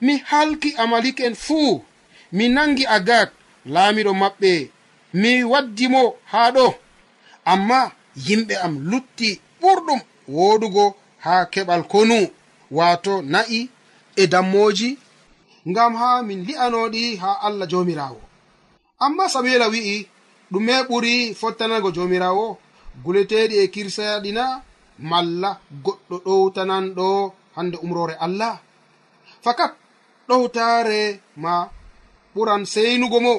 Mi 0.01 0.13
halki 0.29 0.69
amalik 0.83 1.19
en 1.27 1.35
fuu 1.45 1.81
mi 2.31 2.45
nangi 2.55 2.85
agag 2.85 3.29
laamiɗo 3.73 4.11
maɓɓe. 4.21 4.51
Mi 5.21 5.31
waddimo 5.51 6.01
haa 6.31 6.49
ɗo. 6.55 6.65
Amma 7.51 7.79
yimɓe 8.27 8.55
am 8.65 8.73
lutti 8.89 9.29
ɓurɗum 9.61 9.99
woɗugo 10.37 10.85
ha 11.25 11.33
keɓal 11.53 11.83
konu 11.91 12.17
wato 12.77 13.13
na'i 13.33 13.59
e 14.15 14.23
dammoji 14.33 14.89
ngam 15.69 15.93
ha 15.99 16.09
min 16.27 16.39
li'anoɗi 16.47 17.03
ha 17.21 17.31
allah 17.47 17.67
jomirawo. 17.71 18.21
Amma 19.05 19.25
samuela 19.33 19.67
wi'i 19.73 19.97
ɗume 20.51 20.73
ɓuri 20.89 21.13
fottanago 21.39 21.89
jomirawo 21.95 22.45
guleteɗi 23.03 23.55
e 23.63 23.67
kirsayaɗina 23.73 24.43
malla 25.09 25.49
goɗɗo 25.85 26.15
ɗowtananɗo 26.25 27.07
hande 27.55 27.77
umrore 27.85 28.15
allah. 28.25 28.55
Fakat 29.43 29.71
ɗowtare 30.27 30.99
ma 31.43 31.53
ɓuran 32.35 32.61
seynugo 32.73 33.17
mo 33.25 33.33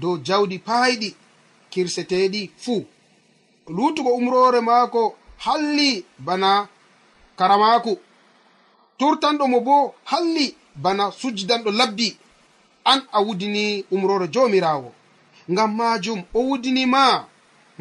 dow 0.00 0.14
jawdi 0.26 0.56
payɗi 0.66 1.08
kirseteɗi 1.72 2.42
fuu. 2.62 2.80
Lutugo 3.76 4.10
umrore 4.20 4.60
maako 4.68 5.02
halli 5.44 6.04
bana 6.26 6.68
karamaku. 7.40 7.92
Turtanɗo 8.98 9.44
mo 9.52 9.58
bo 9.66 9.76
halli 10.10 10.46
bana 10.82 11.04
sujjidanɗo 11.18 11.70
labbi. 11.78 12.08
An 12.90 13.00
a 13.12 13.18
wudini 13.26 13.64
umrore 13.94 14.26
jomirawo. 14.34 14.90
Ngam 15.52 15.70
majum 15.78 16.20
o 16.34 16.40
wudini 16.48 16.84
ma 16.94 17.04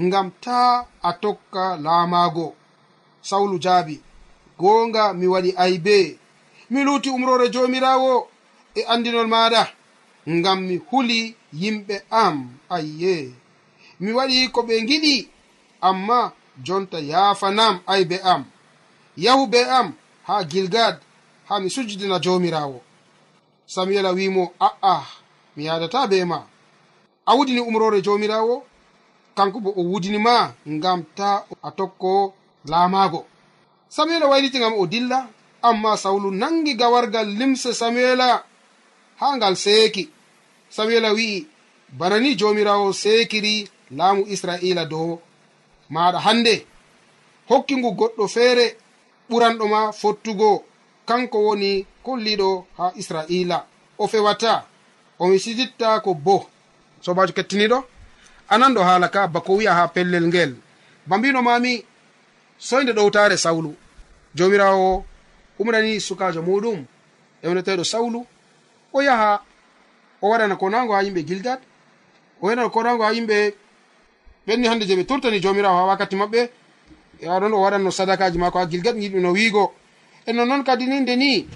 ngam 0.06 0.28
ta 0.44 0.60
a 1.04 1.12
tokka 1.22 1.64
laamago 1.86 2.48
sawlu 3.30 3.56
jaabi 3.64 3.96
goonga 4.60 5.04
mi 5.20 5.26
waɗi 5.34 5.52
aybe. 5.64 5.98
Mi 6.72 6.80
luuti 6.86 7.10
umrore 7.10 7.46
jomirawo 7.54 8.14
e 8.76 8.82
andinol 8.94 9.28
maɗa 9.34 9.62
ngam 10.38 10.60
mi 10.68 10.76
huli 10.90 11.20
yimɓe 11.62 11.96
am 12.24 12.36
ayye. 12.76 13.16
Mi 14.02 14.12
waɗi 14.18 14.38
ko 14.54 14.60
ɓe 14.68 14.76
giɗi 14.90 15.16
amma 15.88 16.20
jonta 16.66 16.98
yaafanam 17.12 17.76
aybe 17.94 18.18
am. 18.34 18.42
yahu 19.26 19.48
be 19.48 19.60
am 19.80 19.94
ha 20.28 20.44
gilgad 20.44 20.96
ha 21.48 21.60
mi 21.60 21.70
sujjidina 21.70 22.20
jawmirawo 22.20 22.82
samuela 23.66 24.12
wimo 24.12 24.44
a'a 24.60 24.96
mi 25.56 25.66
yadata 25.66 26.08
be 26.08 26.26
ma. 26.26 26.40
A 27.26 27.36
wudini 27.36 27.60
umrore 27.60 28.02
jawmirawo 28.02 28.64
kanko 29.36 29.60
bo 29.60 29.70
o 29.76 29.82
wudini 29.84 30.18
ma 30.18 30.54
ngam 30.68 31.04
ta 31.16 31.46
a 31.64 31.72
tokko 31.72 32.34
laamago 32.66 33.26
samuela 33.90 34.28
wayliti 34.28 34.58
ngam 34.60 34.74
o 34.74 34.86
dilla 34.88 35.28
amma 35.62 35.98
sawlu 35.98 36.32
nangi 36.32 36.74
gawargal 36.76 37.28
limse 37.28 37.74
samuela 37.74 38.44
ha 39.20 39.38
ngal 39.38 39.56
seeki. 39.56 40.10
Samuela 40.70 41.14
wi'i 41.14 41.48
bana 41.90 42.20
ni 42.20 42.36
jomirawo 42.36 42.94
seekiri 42.94 43.70
laamu 43.92 44.26
israila 44.28 44.86
dow 44.86 45.20
maɗa 45.90 46.20
hande. 46.20 46.66
Hokkingu 47.50 47.90
goɗɗo 48.00 48.28
feere 48.28 48.78
ɓuranɗo 49.30 49.68
ma 49.68 49.92
fottugo. 49.92 50.64
Kanko 51.06 51.38
woni 51.46 51.86
kolliɗo 52.06 52.66
ha 52.78 52.92
israila. 52.96 53.66
O 53.98 54.08
fewata 54.08 54.66
omi 55.20 55.40
siditta 55.40 56.00
ko 56.04 56.14
bo. 56.14 56.46
Sobajo 57.02 57.34
kettiniɗo 57.34 57.84
anan 58.50 58.74
ɗo 58.76 58.82
haala 58.84 59.08
ka 59.10 59.28
bako 59.28 59.54
wi'a 59.58 59.74
ha 59.74 59.88
pellel 59.88 60.28
ngel. 60.28 60.56
Ba 61.08 61.18
mbino 61.18 61.42
mami 61.42 61.84
soyde 62.58 62.92
ɗowtare 62.94 63.38
sawlu. 63.38 63.76
Jomirawo 64.36 65.06
umrani 65.60 66.00
sukajo 66.00 66.42
muɗum 66.42 66.86
ewneteɗo 67.44 67.84
sawlu. 67.84 68.26
O 68.94 69.02
yaha 69.02 69.42
o 70.22 70.30
waɗana 70.30 70.56
konago 70.56 70.94
ha 70.94 71.02
yimɓe 71.04 71.24
gilgad 71.28 71.60
o 72.42 72.46
waɗana 72.48 72.70
konago 72.70 73.04
ha 73.04 73.12
yimɓe 73.14 73.54
ɓenni 74.48 74.68
hande 74.68 74.86
je 74.88 74.96
ɓe 74.96 75.06
turtani 75.06 75.40
jomirawo 75.42 75.78
ha 75.78 75.86
wakkati 75.86 76.16
maɓɓe. 76.16 76.50
yaɗon 77.22 77.54
o 77.54 77.62
waɗanno 77.62 77.92
sadakaji 77.92 78.38
mako 78.38 78.60
ha 78.60 78.66
gilgat 78.66 78.96
giɗuno 78.96 79.32
wiigo. 79.34 79.74
E 80.26 80.34
nonnoon 80.34 80.64
kadi 80.64 80.86
ni 80.88 81.00
nde 81.00 81.16
ni 81.16 81.48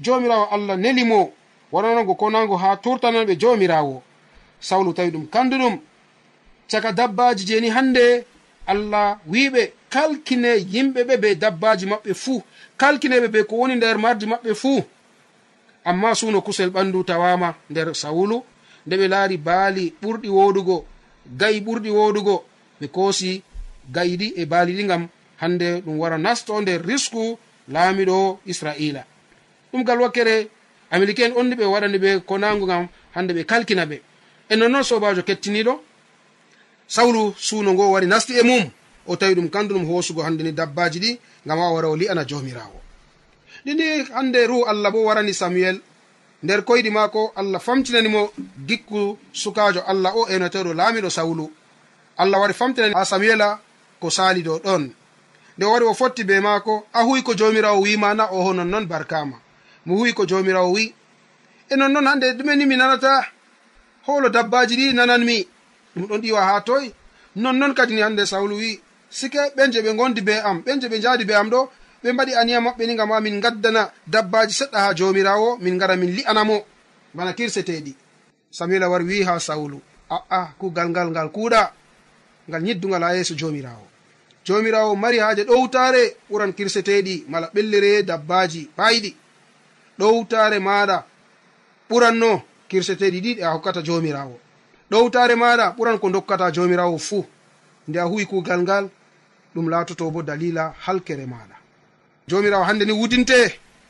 jomirawo 0.00 0.46
allah 0.50 0.76
nelimo 0.76 1.32
waɗanogo 1.72 2.14
konago 2.14 2.56
ha 2.56 2.76
turtananɓe 2.76 3.36
jomirawo 3.36 4.02
sawlu 4.60 4.92
tawi 4.94 5.10
ɗum 5.10 5.26
kanduɗum. 5.26 5.78
Caka 6.70 6.92
dabbaji 6.92 7.44
jeni 7.46 7.68
hande 7.70 8.24
allah 8.66 9.18
wiɓe 9.28 9.72
kalkine 9.90 10.50
yimɓe 10.72 11.04
ɓe 11.08 11.16
be 11.22 11.34
dabbaji 11.34 11.86
maɓɓe 11.86 12.14
fuu. 12.14 12.42
Kalkineɓe 12.76 13.28
be 13.28 13.42
ko 13.44 13.56
woni 13.56 13.74
nder 13.76 13.98
mardi 13.98 14.26
maɓɓe 14.26 14.54
fuu. 14.54 14.82
Amma 15.84 16.14
suno 16.14 16.40
kusel 16.40 16.70
ɓandu 16.70 17.04
tawama 17.04 17.54
nder 17.70 17.94
sawulu 17.94 18.42
nde 18.86 18.96
ɓe 18.96 19.08
laari 19.08 19.36
baali 19.36 19.94
ɓurɗi 20.02 20.28
woɗugo 20.28 20.84
gayi 21.38 21.60
ɓurɗi 21.60 21.90
woɗugo 21.90 22.44
ɓe 22.80 22.86
koosi 22.88 23.42
gayiɗi 23.94 24.32
e 24.36 24.44
baaliɗi 24.46 24.84
gam 24.86 25.08
hande 25.40 25.80
ɗum 25.84 25.98
wara 25.98 26.18
nasto 26.18 26.60
nder 26.60 26.80
risku 26.86 27.38
laamiɗo 27.68 28.40
israila. 28.46 29.04
Ɗum 29.72 29.84
gal 29.84 30.00
wakkere 30.00 30.48
amérique 30.90 31.20
en 31.24 31.32
onni 31.36 31.54
ɓe 31.56 31.64
waɗani 31.64 31.98
ɓe 31.98 32.10
ko 32.26 32.38
nangu 32.38 32.66
ngam 32.66 32.88
hande 33.14 33.32
ɓe 33.34 33.44
kalkina 33.44 33.84
ɓe. 33.86 34.00
E 34.50 34.56
nonnoon 34.56 34.82
sobajo 34.84 35.22
kettiniɗo 35.22 35.72
sawlu 36.88 37.34
suuno 37.38 37.72
ngo 37.72 37.90
wari 37.92 38.06
nasti 38.06 38.32
e 38.38 38.42
mum. 38.42 38.70
O 39.06 39.16
tawi 39.16 39.34
ɗum 39.34 39.48
kandu 39.50 39.74
ɗum 39.74 39.84
hoosugo 39.86 40.22
hande 40.22 40.42
ni 40.42 40.52
dabbaji 40.52 40.98
ɗi 41.00 41.18
gam 41.46 41.58
wawa 41.58 41.72
wara 41.74 41.88
o 41.88 41.96
li'ana 41.96 42.24
jawmirawo 42.26 42.80
ɗi 43.66 44.04
hande 44.14 44.46
ruhu 44.46 44.64
allah 44.66 44.90
bo 44.92 45.04
warani 45.04 45.34
samuel 45.34 45.80
nder 46.42 46.60
koyɗi 46.64 46.90
maako 46.90 47.32
allah 47.36 47.60
famtinanimo 47.60 48.30
gikku 48.66 49.18
sukajo 49.32 49.80
allah 49.86 50.12
o 50.16 50.26
enoteɗo 50.28 50.72
laamiɗo 50.74 51.10
sawlu. 51.10 51.50
Allah 52.20 52.36
wari 52.40 52.52
famtinani 52.54 52.94
ha 52.94 53.04
samuela 53.04 53.58
ko 54.00 54.10
sali 54.10 54.42
dow 54.42 54.58
ɗon. 54.58 54.90
Nde 55.56 55.64
o 55.66 55.72
wari 55.72 55.84
o 55.84 55.94
fotti 55.94 56.24
be 56.24 56.40
maako 56.40 56.86
a 56.92 57.02
huwi 57.02 57.22
ko 57.22 57.34
jomirawo 57.34 57.80
wimana 57.80 58.24
oho 58.32 58.52
nonnoon 58.52 58.86
barkama 58.86 59.36
mo 59.86 59.94
huwi 59.96 60.12
ko 60.12 60.24
jomirawo 60.26 60.72
wi. 60.72 60.94
E 61.68 61.76
nonnoon 61.76 62.06
hande 62.06 62.32
ɗumeni 62.32 62.66
mi 62.66 62.76
nanata 62.76 63.26
howlo 64.06 64.28
dabbaji 64.28 64.74
ɗi 64.76 64.92
nananmi 64.94 65.46
ɗum 65.96 66.06
ɗon 66.08 66.20
ɗiwa 66.20 66.40
ha 66.48 66.60
toy 66.60 66.92
nonnoon 67.36 67.74
kadini 67.74 68.00
hande 68.00 68.26
sawlu 68.26 68.56
wi. 68.56 68.80
Sike 69.10 69.40
ɓen 69.56 69.72
je 69.72 69.80
ɓe 69.82 69.94
gondi 69.96 70.20
be 70.20 70.32
am 70.40 70.62
ɓen 70.64 70.80
je 70.80 70.88
ɓe 70.88 71.00
jaadi 71.02 71.24
be 71.24 71.34
am 71.34 71.50
ɗo 71.50 71.68
ɓe 72.02 72.12
mbaɗi 72.12 72.34
aniya 72.34 72.60
maɓɓe 72.60 72.86
ni 72.86 72.94
gam 72.96 73.12
a 73.12 73.20
min 73.20 73.40
gaddana 73.40 73.90
dabbaji 74.06 74.54
seɗɗa 74.54 74.78
ha 74.84 74.94
jomirawo 74.94 75.58
min 75.60 75.78
gara 75.78 75.96
min 75.96 76.10
li'anamo 76.16 76.64
bana 77.14 77.32
kirseteɗi 77.32 77.94
samila 78.50 78.88
wari 78.88 79.04
wi 79.04 79.22
ha 79.24 79.38
sawlu 79.40 79.80
a'a 80.10 80.54
kugal 80.58 80.88
ngal 80.88 81.10
ngal 81.10 81.28
kuuɗa. 81.30 81.79
ngal 82.50 82.66
yiddugal 82.66 83.02
ha 83.02 83.14
yeeso 83.14 83.34
jomirawo 83.34 83.86
jomirawo 84.46 84.96
mari 84.96 85.18
haaje 85.18 85.42
ɗowtare 85.44 86.02
ɓuran 86.30 86.52
kirseteɗi 86.52 87.24
mala 87.28 87.46
ɓellere 87.54 88.02
dabbaji 88.02 88.70
bayiɗi 88.76 89.10
ɗowtare 89.98 90.58
maɗa 90.58 90.98
ɓuranno 91.90 92.42
kirseteɗi 92.68 93.18
ɗiɗi 93.24 93.42
a 93.44 93.48
hokkata 93.54 93.82
jomirawo 93.82 94.36
ɗowtare 94.90 95.34
maɗa 95.42 95.74
ɓuran 95.76 95.98
ko 96.00 96.10
dokkata 96.10 96.50
jomirawo 96.54 96.98
fuu 96.98 97.24
nde 97.88 97.98
a 98.00 98.04
huwi 98.10 98.26
kugal 98.26 98.60
ngal 98.62 98.84
ɗum 99.54 99.66
laatoto 99.70 100.10
bo 100.10 100.22
dalila 100.22 100.74
halkere 100.84 101.26
maɗa 101.26 101.56
jomirawo 102.28 102.64
hande 102.64 102.84
ni 102.84 102.92
wudinte 102.92 103.38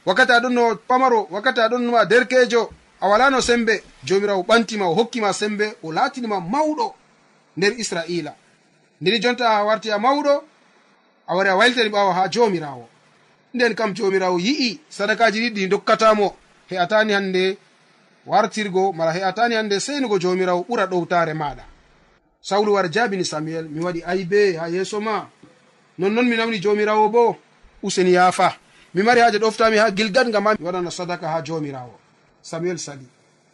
wakkati 0.07 0.33
aɗon 0.33 0.53
no 0.53 0.77
pamaro 0.89 1.29
wakkati 1.31 1.61
aɗon 1.61 1.83
noma 1.85 2.05
derkejo 2.05 2.71
a 3.01 3.09
walano 3.09 3.41
sembe 3.41 3.83
jomirawo 4.05 4.43
ɓantima 4.43 4.85
o 4.91 4.95
hokkima 4.95 5.33
sembe 5.33 5.75
o 5.83 5.93
laatinima 5.93 6.41
mawɗo 6.41 6.95
nder 7.57 7.73
israila. 7.81 8.35
ndeni 9.01 9.19
jonta 9.19 9.49
a 9.51 9.65
warti 9.65 9.91
a 9.91 9.99
mawɗo 9.99 10.35
a 11.27 11.35
wari 11.37 11.49
a 11.51 11.57
waylitani 11.57 11.91
ɓawa 11.91 12.13
ha 12.15 12.29
jomirawo 12.29 12.89
nden 13.55 13.75
kam 13.75 13.93
jomirawo 13.95 14.39
yi'i 14.39 14.81
sadakaji 14.89 15.39
ɗiɗɗi 15.41 15.69
dokkatamo 15.69 16.37
he'atani 16.71 17.13
hande 17.13 17.59
wartirgo 18.27 18.93
mala 18.93 19.13
he'atani 19.13 19.55
hande 19.55 19.81
seynugo 19.81 20.19
jomirawo 20.19 20.65
ɓura 20.69 20.87
ɗowtare 20.87 21.35
maɗa 21.35 21.65
sawlu 22.43 22.73
war 22.75 22.89
jabini 22.91 23.25
samuel 23.25 23.69
mi 23.69 23.81
waɗi 23.85 24.03
aybe 24.07 24.57
ha 24.57 24.69
yeeso 24.69 25.01
ma. 25.01 25.29
Nonnon 25.99 26.25
mi 26.27 26.37
namni 26.37 26.59
jomirawo 26.61 27.09
bo 27.09 27.37
useni 27.83 28.13
yaafa. 28.13 28.57
Mi 28.95 29.03
mari 29.03 29.21
haaje 29.21 29.39
ɗoftami 29.39 29.77
ha 29.79 29.91
gilgat 29.91 30.27
ngam 30.29 30.45
ma 30.45 30.55
mi 30.59 30.65
waɗana 30.67 30.91
sadaka 30.91 31.29
ha 31.29 31.43
jomirawo 31.43 31.95
samuel 32.43 32.79
sali 32.79 33.07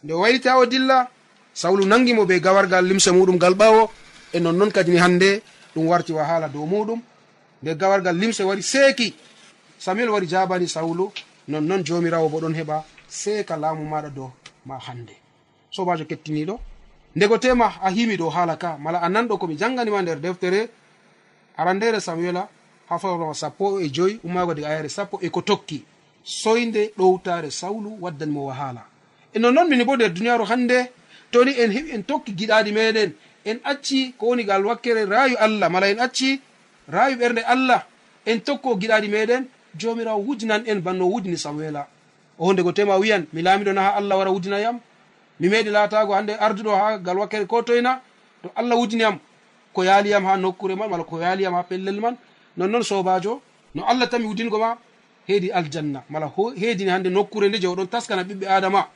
nde 0.03 0.13
o 0.13 0.19
waylita 0.19 0.57
o 0.57 0.65
dilla 0.65 1.07
sawlu 1.53 1.85
nangimo 1.85 2.25
be 2.25 2.39
gawargal 2.39 2.85
limse 2.85 3.11
muɗum 3.11 3.37
gal 3.37 3.53
ɓawo 3.53 3.89
e 4.33 4.39
nonnoon 4.39 4.71
kadini 4.71 4.97
hannde 4.97 5.41
ɗum 5.75 5.87
warti 5.87 6.13
wahala 6.13 6.49
dow 6.49 6.65
muɗum. 6.65 7.01
Nde 7.61 7.75
gawargal 7.75 8.15
limse 8.17 8.41
wari 8.43 8.63
seeki. 8.63 9.13
Samuel 9.79 10.09
wari 10.09 10.27
jabani 10.27 10.67
sawlu 10.67 11.11
nonnoon 11.47 11.83
jomirawo 11.83 12.29
bo 12.29 12.39
ɗon 12.39 12.55
heɓa 12.55 12.83
seeka 13.07 13.57
laamu 13.57 13.85
maɗa 13.85 14.09
dow 14.09 14.31
ma 14.65 14.77
hannde. 14.79 15.15
Sobajo 15.71 16.05
kettiniɗo 16.05 16.59
ndego 17.15 17.37
tema 17.37 17.73
a 17.81 17.89
himi 17.89 18.17
dow 18.17 18.29
haala 18.29 18.55
ka 18.57 18.77
mala 18.77 18.99
a 18.99 19.09
nanɗo 19.09 19.37
komi 19.37 19.57
janganima 19.57 20.01
nder 20.01 20.19
deftere 20.19 20.69
arandere 21.57 21.99
samuela 21.99 22.47
ha 22.89 22.99
fawrama 22.99 23.33
sappo 23.33 23.79
e 23.79 23.89
joyi 23.89 24.19
ummago 24.23 24.53
diga 24.53 24.69
ayare 24.69 24.89
sappo 24.89 25.19
e 25.21 25.29
ko 25.29 25.41
tokki. 25.41 25.83
Soyde 26.23 26.91
ɗowtare 26.97 27.49
sawlu 27.51 27.97
waddanimo 28.01 28.45
wahala 28.45 28.83
e 29.33 29.39
nonnoon 29.39 29.69
mini 29.69 29.83
bo 29.85 29.95
nder 29.95 30.13
duniyaru 30.13 30.45
hannde 30.45 30.91
toni 31.31 31.51
en 31.51 31.71
heɓi 31.71 31.89
en 31.95 32.03
tokki 32.03 32.31
giɗaɗi 32.33 32.71
meɗen 32.71 33.11
en 33.49 33.57
acci 33.71 34.13
ko 34.17 34.23
woni 34.29 34.43
gal 34.49 34.65
wakkere 34.69 35.05
rayu 35.05 35.35
allah 35.45 35.67
mala 35.73 35.87
en 35.91 35.99
acci 36.05 36.41
rayu 36.95 37.15
ɓernde 37.21 37.41
allah 37.53 37.81
en 38.25 38.37
tokko 38.47 38.69
giɗaɗi 38.81 39.07
meɗen 39.13 39.43
jomirawo 39.79 40.19
wujnan 40.27 40.61
en 40.69 40.79
banno 40.85 41.05
wujni 41.13 41.37
samuela 41.37 41.87
o 42.39 42.45
hunde 42.47 42.61
go 42.63 42.71
tema 42.71 42.97
wiyan 43.01 43.23
mi 43.33 43.41
laamiɗon 43.41 43.77
ha 43.77 43.89
allah 43.99 44.15
wara 44.19 44.31
wujinayam 44.31 44.79
mi 45.39 45.49
meɗi 45.49 45.69
laatago 45.71 46.13
hande 46.13 46.33
arduɗo 46.39 46.71
ha 46.75 46.97
gal 46.97 47.17
wakkere 47.19 47.45
ko 47.45 47.61
toyna? 47.61 48.01
To 48.43 48.49
allah 48.55 48.77
wujiniyam 48.77 49.19
ko 49.73 49.83
yaaliyam 49.83 50.25
ha 50.25 50.37
nokkure 50.37 50.75
man 50.75 50.89
walla 50.91 51.03
ko 51.03 51.19
yaaliyam 51.21 51.53
ha 51.53 51.63
pellel 51.63 51.99
man? 52.01 52.17
Nonnoon 52.57 52.83
sobajo 52.83 53.41
no 53.75 53.83
allah 53.85 54.09
tami 54.09 54.25
wudingo 54.25 54.57
ma 54.59 54.77
heedi 55.27 55.51
aljanna. 55.51 56.03
Mala 56.09 56.31
heedini 56.57 56.89
hande 56.89 57.09
nokkure 57.09 57.49
nde 57.49 57.59
je 57.61 57.67
oɗon 57.67 57.87
taskana 57.87 58.23
ɓiɓɓe 58.23 58.47
adama. 58.47 58.87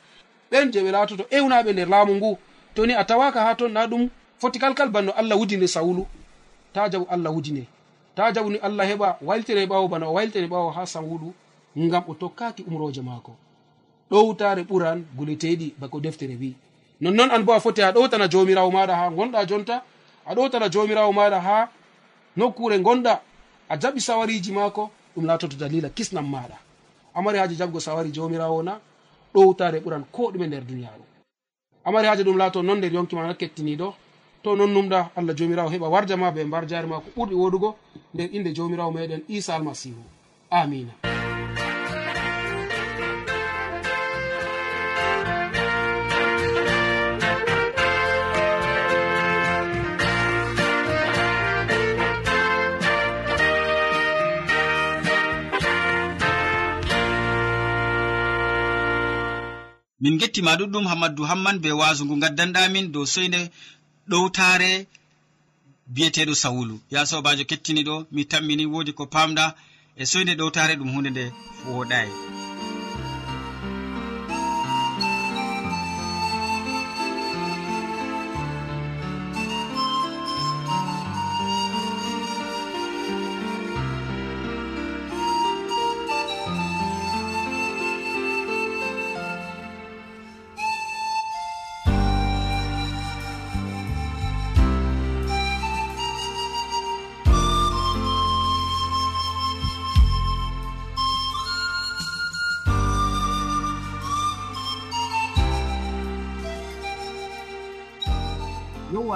Ɓen 0.52 0.72
je 0.74 0.80
ɓe 0.82 0.92
laatoto 0.92 1.24
ewnaɓe 1.30 1.72
nder 1.74 1.90
laamu 1.90 2.16
ngu. 2.16 2.38
Toni 2.76 2.94
a 2.94 3.04
tawaka 3.04 3.42
ha 3.46 3.56
ton 3.56 3.70
na 3.72 3.88
ɗum 3.88 4.10
foti 4.42 4.60
kalkal 4.60 4.90
banno 4.90 5.12
allah 5.12 5.38
wudine 5.40 5.68
sawulu. 5.68 6.04
Ta 6.74 6.90
jabu 6.90 7.06
allah 7.10 7.32
wudine 7.36 7.64
ta 8.16 8.32
jabuni 8.32 8.58
allah 8.58 8.86
heɓa 8.90 9.18
waltire 9.22 9.66
ɓawo 9.66 9.88
bana 9.90 10.06
o 10.10 10.14
waltire 10.14 10.48
ɓawo 10.48 10.70
ha 10.76 10.86
sawulu 10.86 11.34
ngam 11.78 12.04
o 12.08 12.14
tokkaki 12.14 12.64
umroje 12.68 13.02
maako. 13.02 13.32
Ɗowtare 14.12 14.64
ɓuran 14.70 15.04
guleteɗi 15.18 15.76
bako 15.80 16.00
deftere 16.00 16.36
wi. 16.36 16.56
Nonnon 17.02 17.32
an 17.32 17.44
bo 17.46 17.54
a 17.54 17.60
foti 17.60 17.82
a 17.82 17.92
ɗowtana 17.92 18.28
jomirawo 18.32 18.72
maɗa 18.72 18.94
ha 18.96 19.10
gonɗa 19.10 19.46
jonta 19.50 19.84
a 20.26 20.34
ɗowtana 20.36 20.70
jomirawo 20.74 21.12
maɗa 21.14 21.40
ha 21.42 21.70
nokkure 22.38 22.78
gonɗa 22.80 23.22
a 23.70 23.76
jaɓi 23.78 24.00
sawariji 24.02 24.52
maako 24.52 24.92
ɗum 25.16 25.26
latoto 25.26 25.56
dalila 25.58 25.90
kisnam 25.90 26.28
maɗa 26.30 26.58
amari 27.14 27.38
haji 27.40 27.56
jaɓgo 27.56 27.80
sawari 27.80 28.12
jomirawo 28.12 28.64
na 28.64 28.80
ɗowtare 29.34 29.80
ɓuran 29.80 30.04
ko 30.12 30.32
ɗume 30.32 30.48
nder 30.48 30.64
duniyaru 30.64 31.04
amari 31.86 32.08
haji 32.08 32.24
ɗum 32.24 32.38
laato 32.38 32.62
non 32.64 32.78
nder 32.78 32.94
yonkima 32.94 33.28
na 33.28 33.34
kettiniɗo 33.34 33.94
to 34.44 34.56
non 34.56 34.72
numɗa 34.74 35.12
allah 35.16 35.36
jomirawo 35.38 35.70
heɓa 35.70 35.88
warja 35.90 36.18
ma 36.18 36.32
be 36.32 36.44
mbar 36.44 36.66
jari 36.68 36.88
ma 36.88 37.00
ko 37.00 37.10
ɓurɗi 37.16 37.36
woɗugo 37.42 37.70
nder 38.14 38.30
inde 38.36 38.54
jomirawo 38.56 38.92
meɗen 38.92 39.22
isa 39.28 39.56
almasihu. 39.56 40.02
Amina. 40.50 40.94
Min 60.02 60.18
gettima 60.18 60.58
ɗuɗɗum 60.60 60.86
hammadou 60.90 61.26
hamman 61.30 61.58
be 61.62 61.70
wasu 61.80 62.02
ngu 62.06 62.16
gaddanɗamin 62.22 62.86
dow 62.94 63.06
soyde 63.14 63.40
ɗowtare 64.12 64.72
biyeteɗo 65.94 66.34
sawulu. 66.44 66.76
Ya 66.94 67.02
sobajo 67.10 67.44
kettiniɗo 67.50 67.96
mi 68.14 68.22
tammini 68.32 68.66
wodi 68.74 68.92
ko 68.98 69.04
pamɗa 69.14 69.46
e 70.02 70.04
soyde 70.12 70.34
ɗowtare 70.40 70.74
ɗum 70.80 70.90
hunde 70.94 71.10
nde 71.12 71.24
woɗayi 71.76 72.12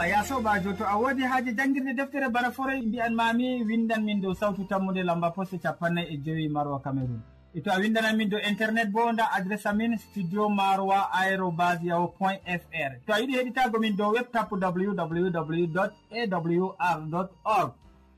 soba 0.06 0.18
ya 0.18 0.24
sobajo 0.24 0.74
to 0.78 0.86
a 0.86 0.96
wodi 0.98 1.24
haaji 1.24 1.54
jangguirde 1.54 1.94
deftere 1.94 2.30
bana 2.30 2.52
forey 2.52 2.82
mbiyan 2.82 3.14
mami 3.16 3.64
windan 3.64 4.04
min 4.04 4.22
dow 4.22 4.34
sawtu 4.34 4.64
tammude 4.66 5.04
lamba 5.04 5.32
poste 5.32 5.58
capannay 5.58 6.06
e 6.14 6.18
joyi 6.18 6.50
maroa 6.50 6.80
cameron 6.80 7.22
e 7.54 7.62
to 7.62 7.72
a 7.72 7.80
windanan 7.80 8.16
min 8.18 8.30
dow 8.30 8.38
internet 8.40 8.90
bo 8.92 9.12
nda 9.12 9.32
adresse 9.32 9.66
amin 9.66 9.98
studio 9.98 10.50
maroa 10.50 11.10
aérobas 11.12 11.82
yaho 11.84 12.08
point 12.08 12.40
fr. 12.46 12.92
To 13.08 13.14
a 13.14 13.20
yiɗi 13.20 13.34
heɗitago 13.38 13.80
min 13.80 13.96
dow 13.96 14.12
web 14.14 14.32
tapp 14.32 14.52
www 14.52 15.80
awr 16.12 17.30
org. 17.44 17.72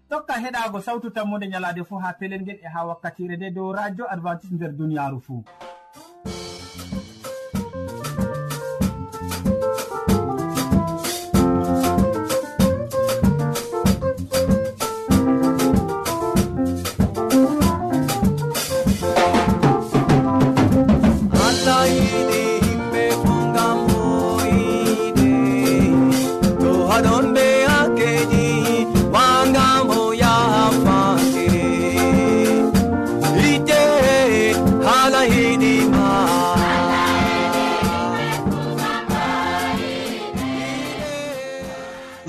Tokka 0.09 0.33
heɗago 0.33 0.81
sawtu 0.81 1.09
tammude 1.09 1.47
ñalade 1.47 1.83
fo 1.85 1.99
ha 1.99 2.13
pelel 2.19 2.41
ngel 2.41 2.59
e 2.63 2.67
ha 2.67 2.85
wakkatire 2.85 3.37
nde 3.37 3.51
dow 3.53 3.71
radio 3.71 4.05
adventice 4.11 4.53
nder 4.55 4.71
duniyaru 4.71 5.19
fou 5.21 5.43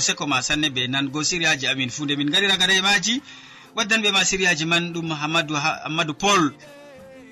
useko 0.08 0.26
ma 0.26 0.42
sanne 0.42 0.70
be 0.70 0.86
nango 0.88 1.24
siriyaji 1.24 1.66
amin. 1.66 1.90
Fu 1.90 2.04
nde 2.04 2.16
min 2.16 2.30
gari 2.30 2.48
ragada 2.48 2.72
e 2.74 2.80
maji 2.80 3.22
waddanɓe 3.76 4.12
ma 4.12 4.24
siriyaji 4.24 4.64
man 4.64 4.92
ɗum 4.92 5.12
hamadou 5.12 5.56
hammadou 5.56 6.14
paul. 6.14 6.52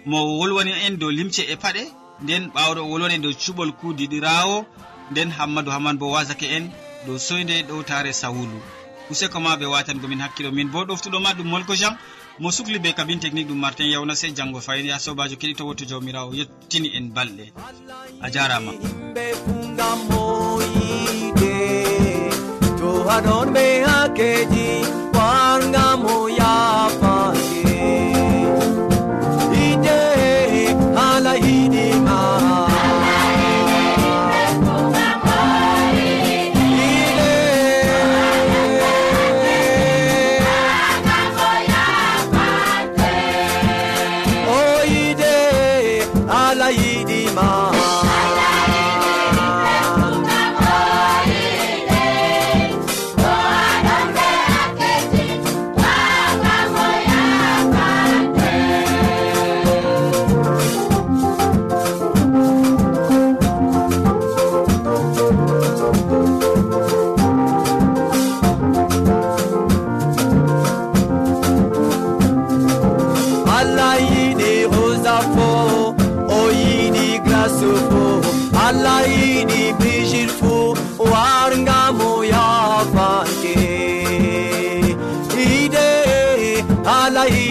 Mo 0.04 0.38
wolwani 0.38 0.72
en 0.86 0.96
dow 0.98 1.10
limce 1.10 1.42
e 1.48 1.56
paɗe 1.56 1.82
nden 2.22 2.50
ɓawɗo 2.54 2.80
o 2.80 2.88
wolwani 2.90 3.14
en 3.14 3.22
dow 3.22 3.32
cuɓol 3.32 3.72
kuudiɗirawo 3.80 4.66
nden 5.10 5.30
hammadou 5.30 5.70
hamman 5.72 5.96
bo 5.98 6.10
wasake 6.10 6.42
en 6.56 6.70
dow 7.06 7.18
soyde 7.18 7.62
ɗowtare 7.68 8.12
sawulu. 8.12 8.60
Useko 9.10 9.40
ma 9.40 9.56
ɓe 9.56 9.66
watangomin 9.66 10.20
hakkilo 10.20 10.52
min 10.52 10.68
bo 10.68 10.84
ɗoftuɗo 10.84 11.18
ma 11.20 11.32
ɗum 11.32 11.48
molko 11.48 11.74
jean. 11.74 11.96
Mo 12.38 12.50
sukli 12.50 12.78
be 12.78 12.92
kabine 12.92 13.20
technique 13.20 13.48
ɗum 13.48 13.56
martin 13.58 13.86
yawna 13.88 14.14
se 14.14 14.28
janggo 14.34 14.60
fayin 14.60 14.86
ya 14.86 14.98
sobajo 14.98 15.36
keɗi 15.36 15.54
to 15.56 15.64
wotto 15.64 15.84
jawmirawo 15.86 16.34
yettini 16.34 16.92
en 16.94 17.08
balɗe. 17.14 17.52
A 18.20 18.30
jarama. 18.30 18.72
haɗon 23.09 23.47
ɓe 23.55 23.64
hakkeji 23.88 24.69
wargamo 25.16 26.16
yafan 26.38 27.35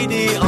lady 0.08 0.45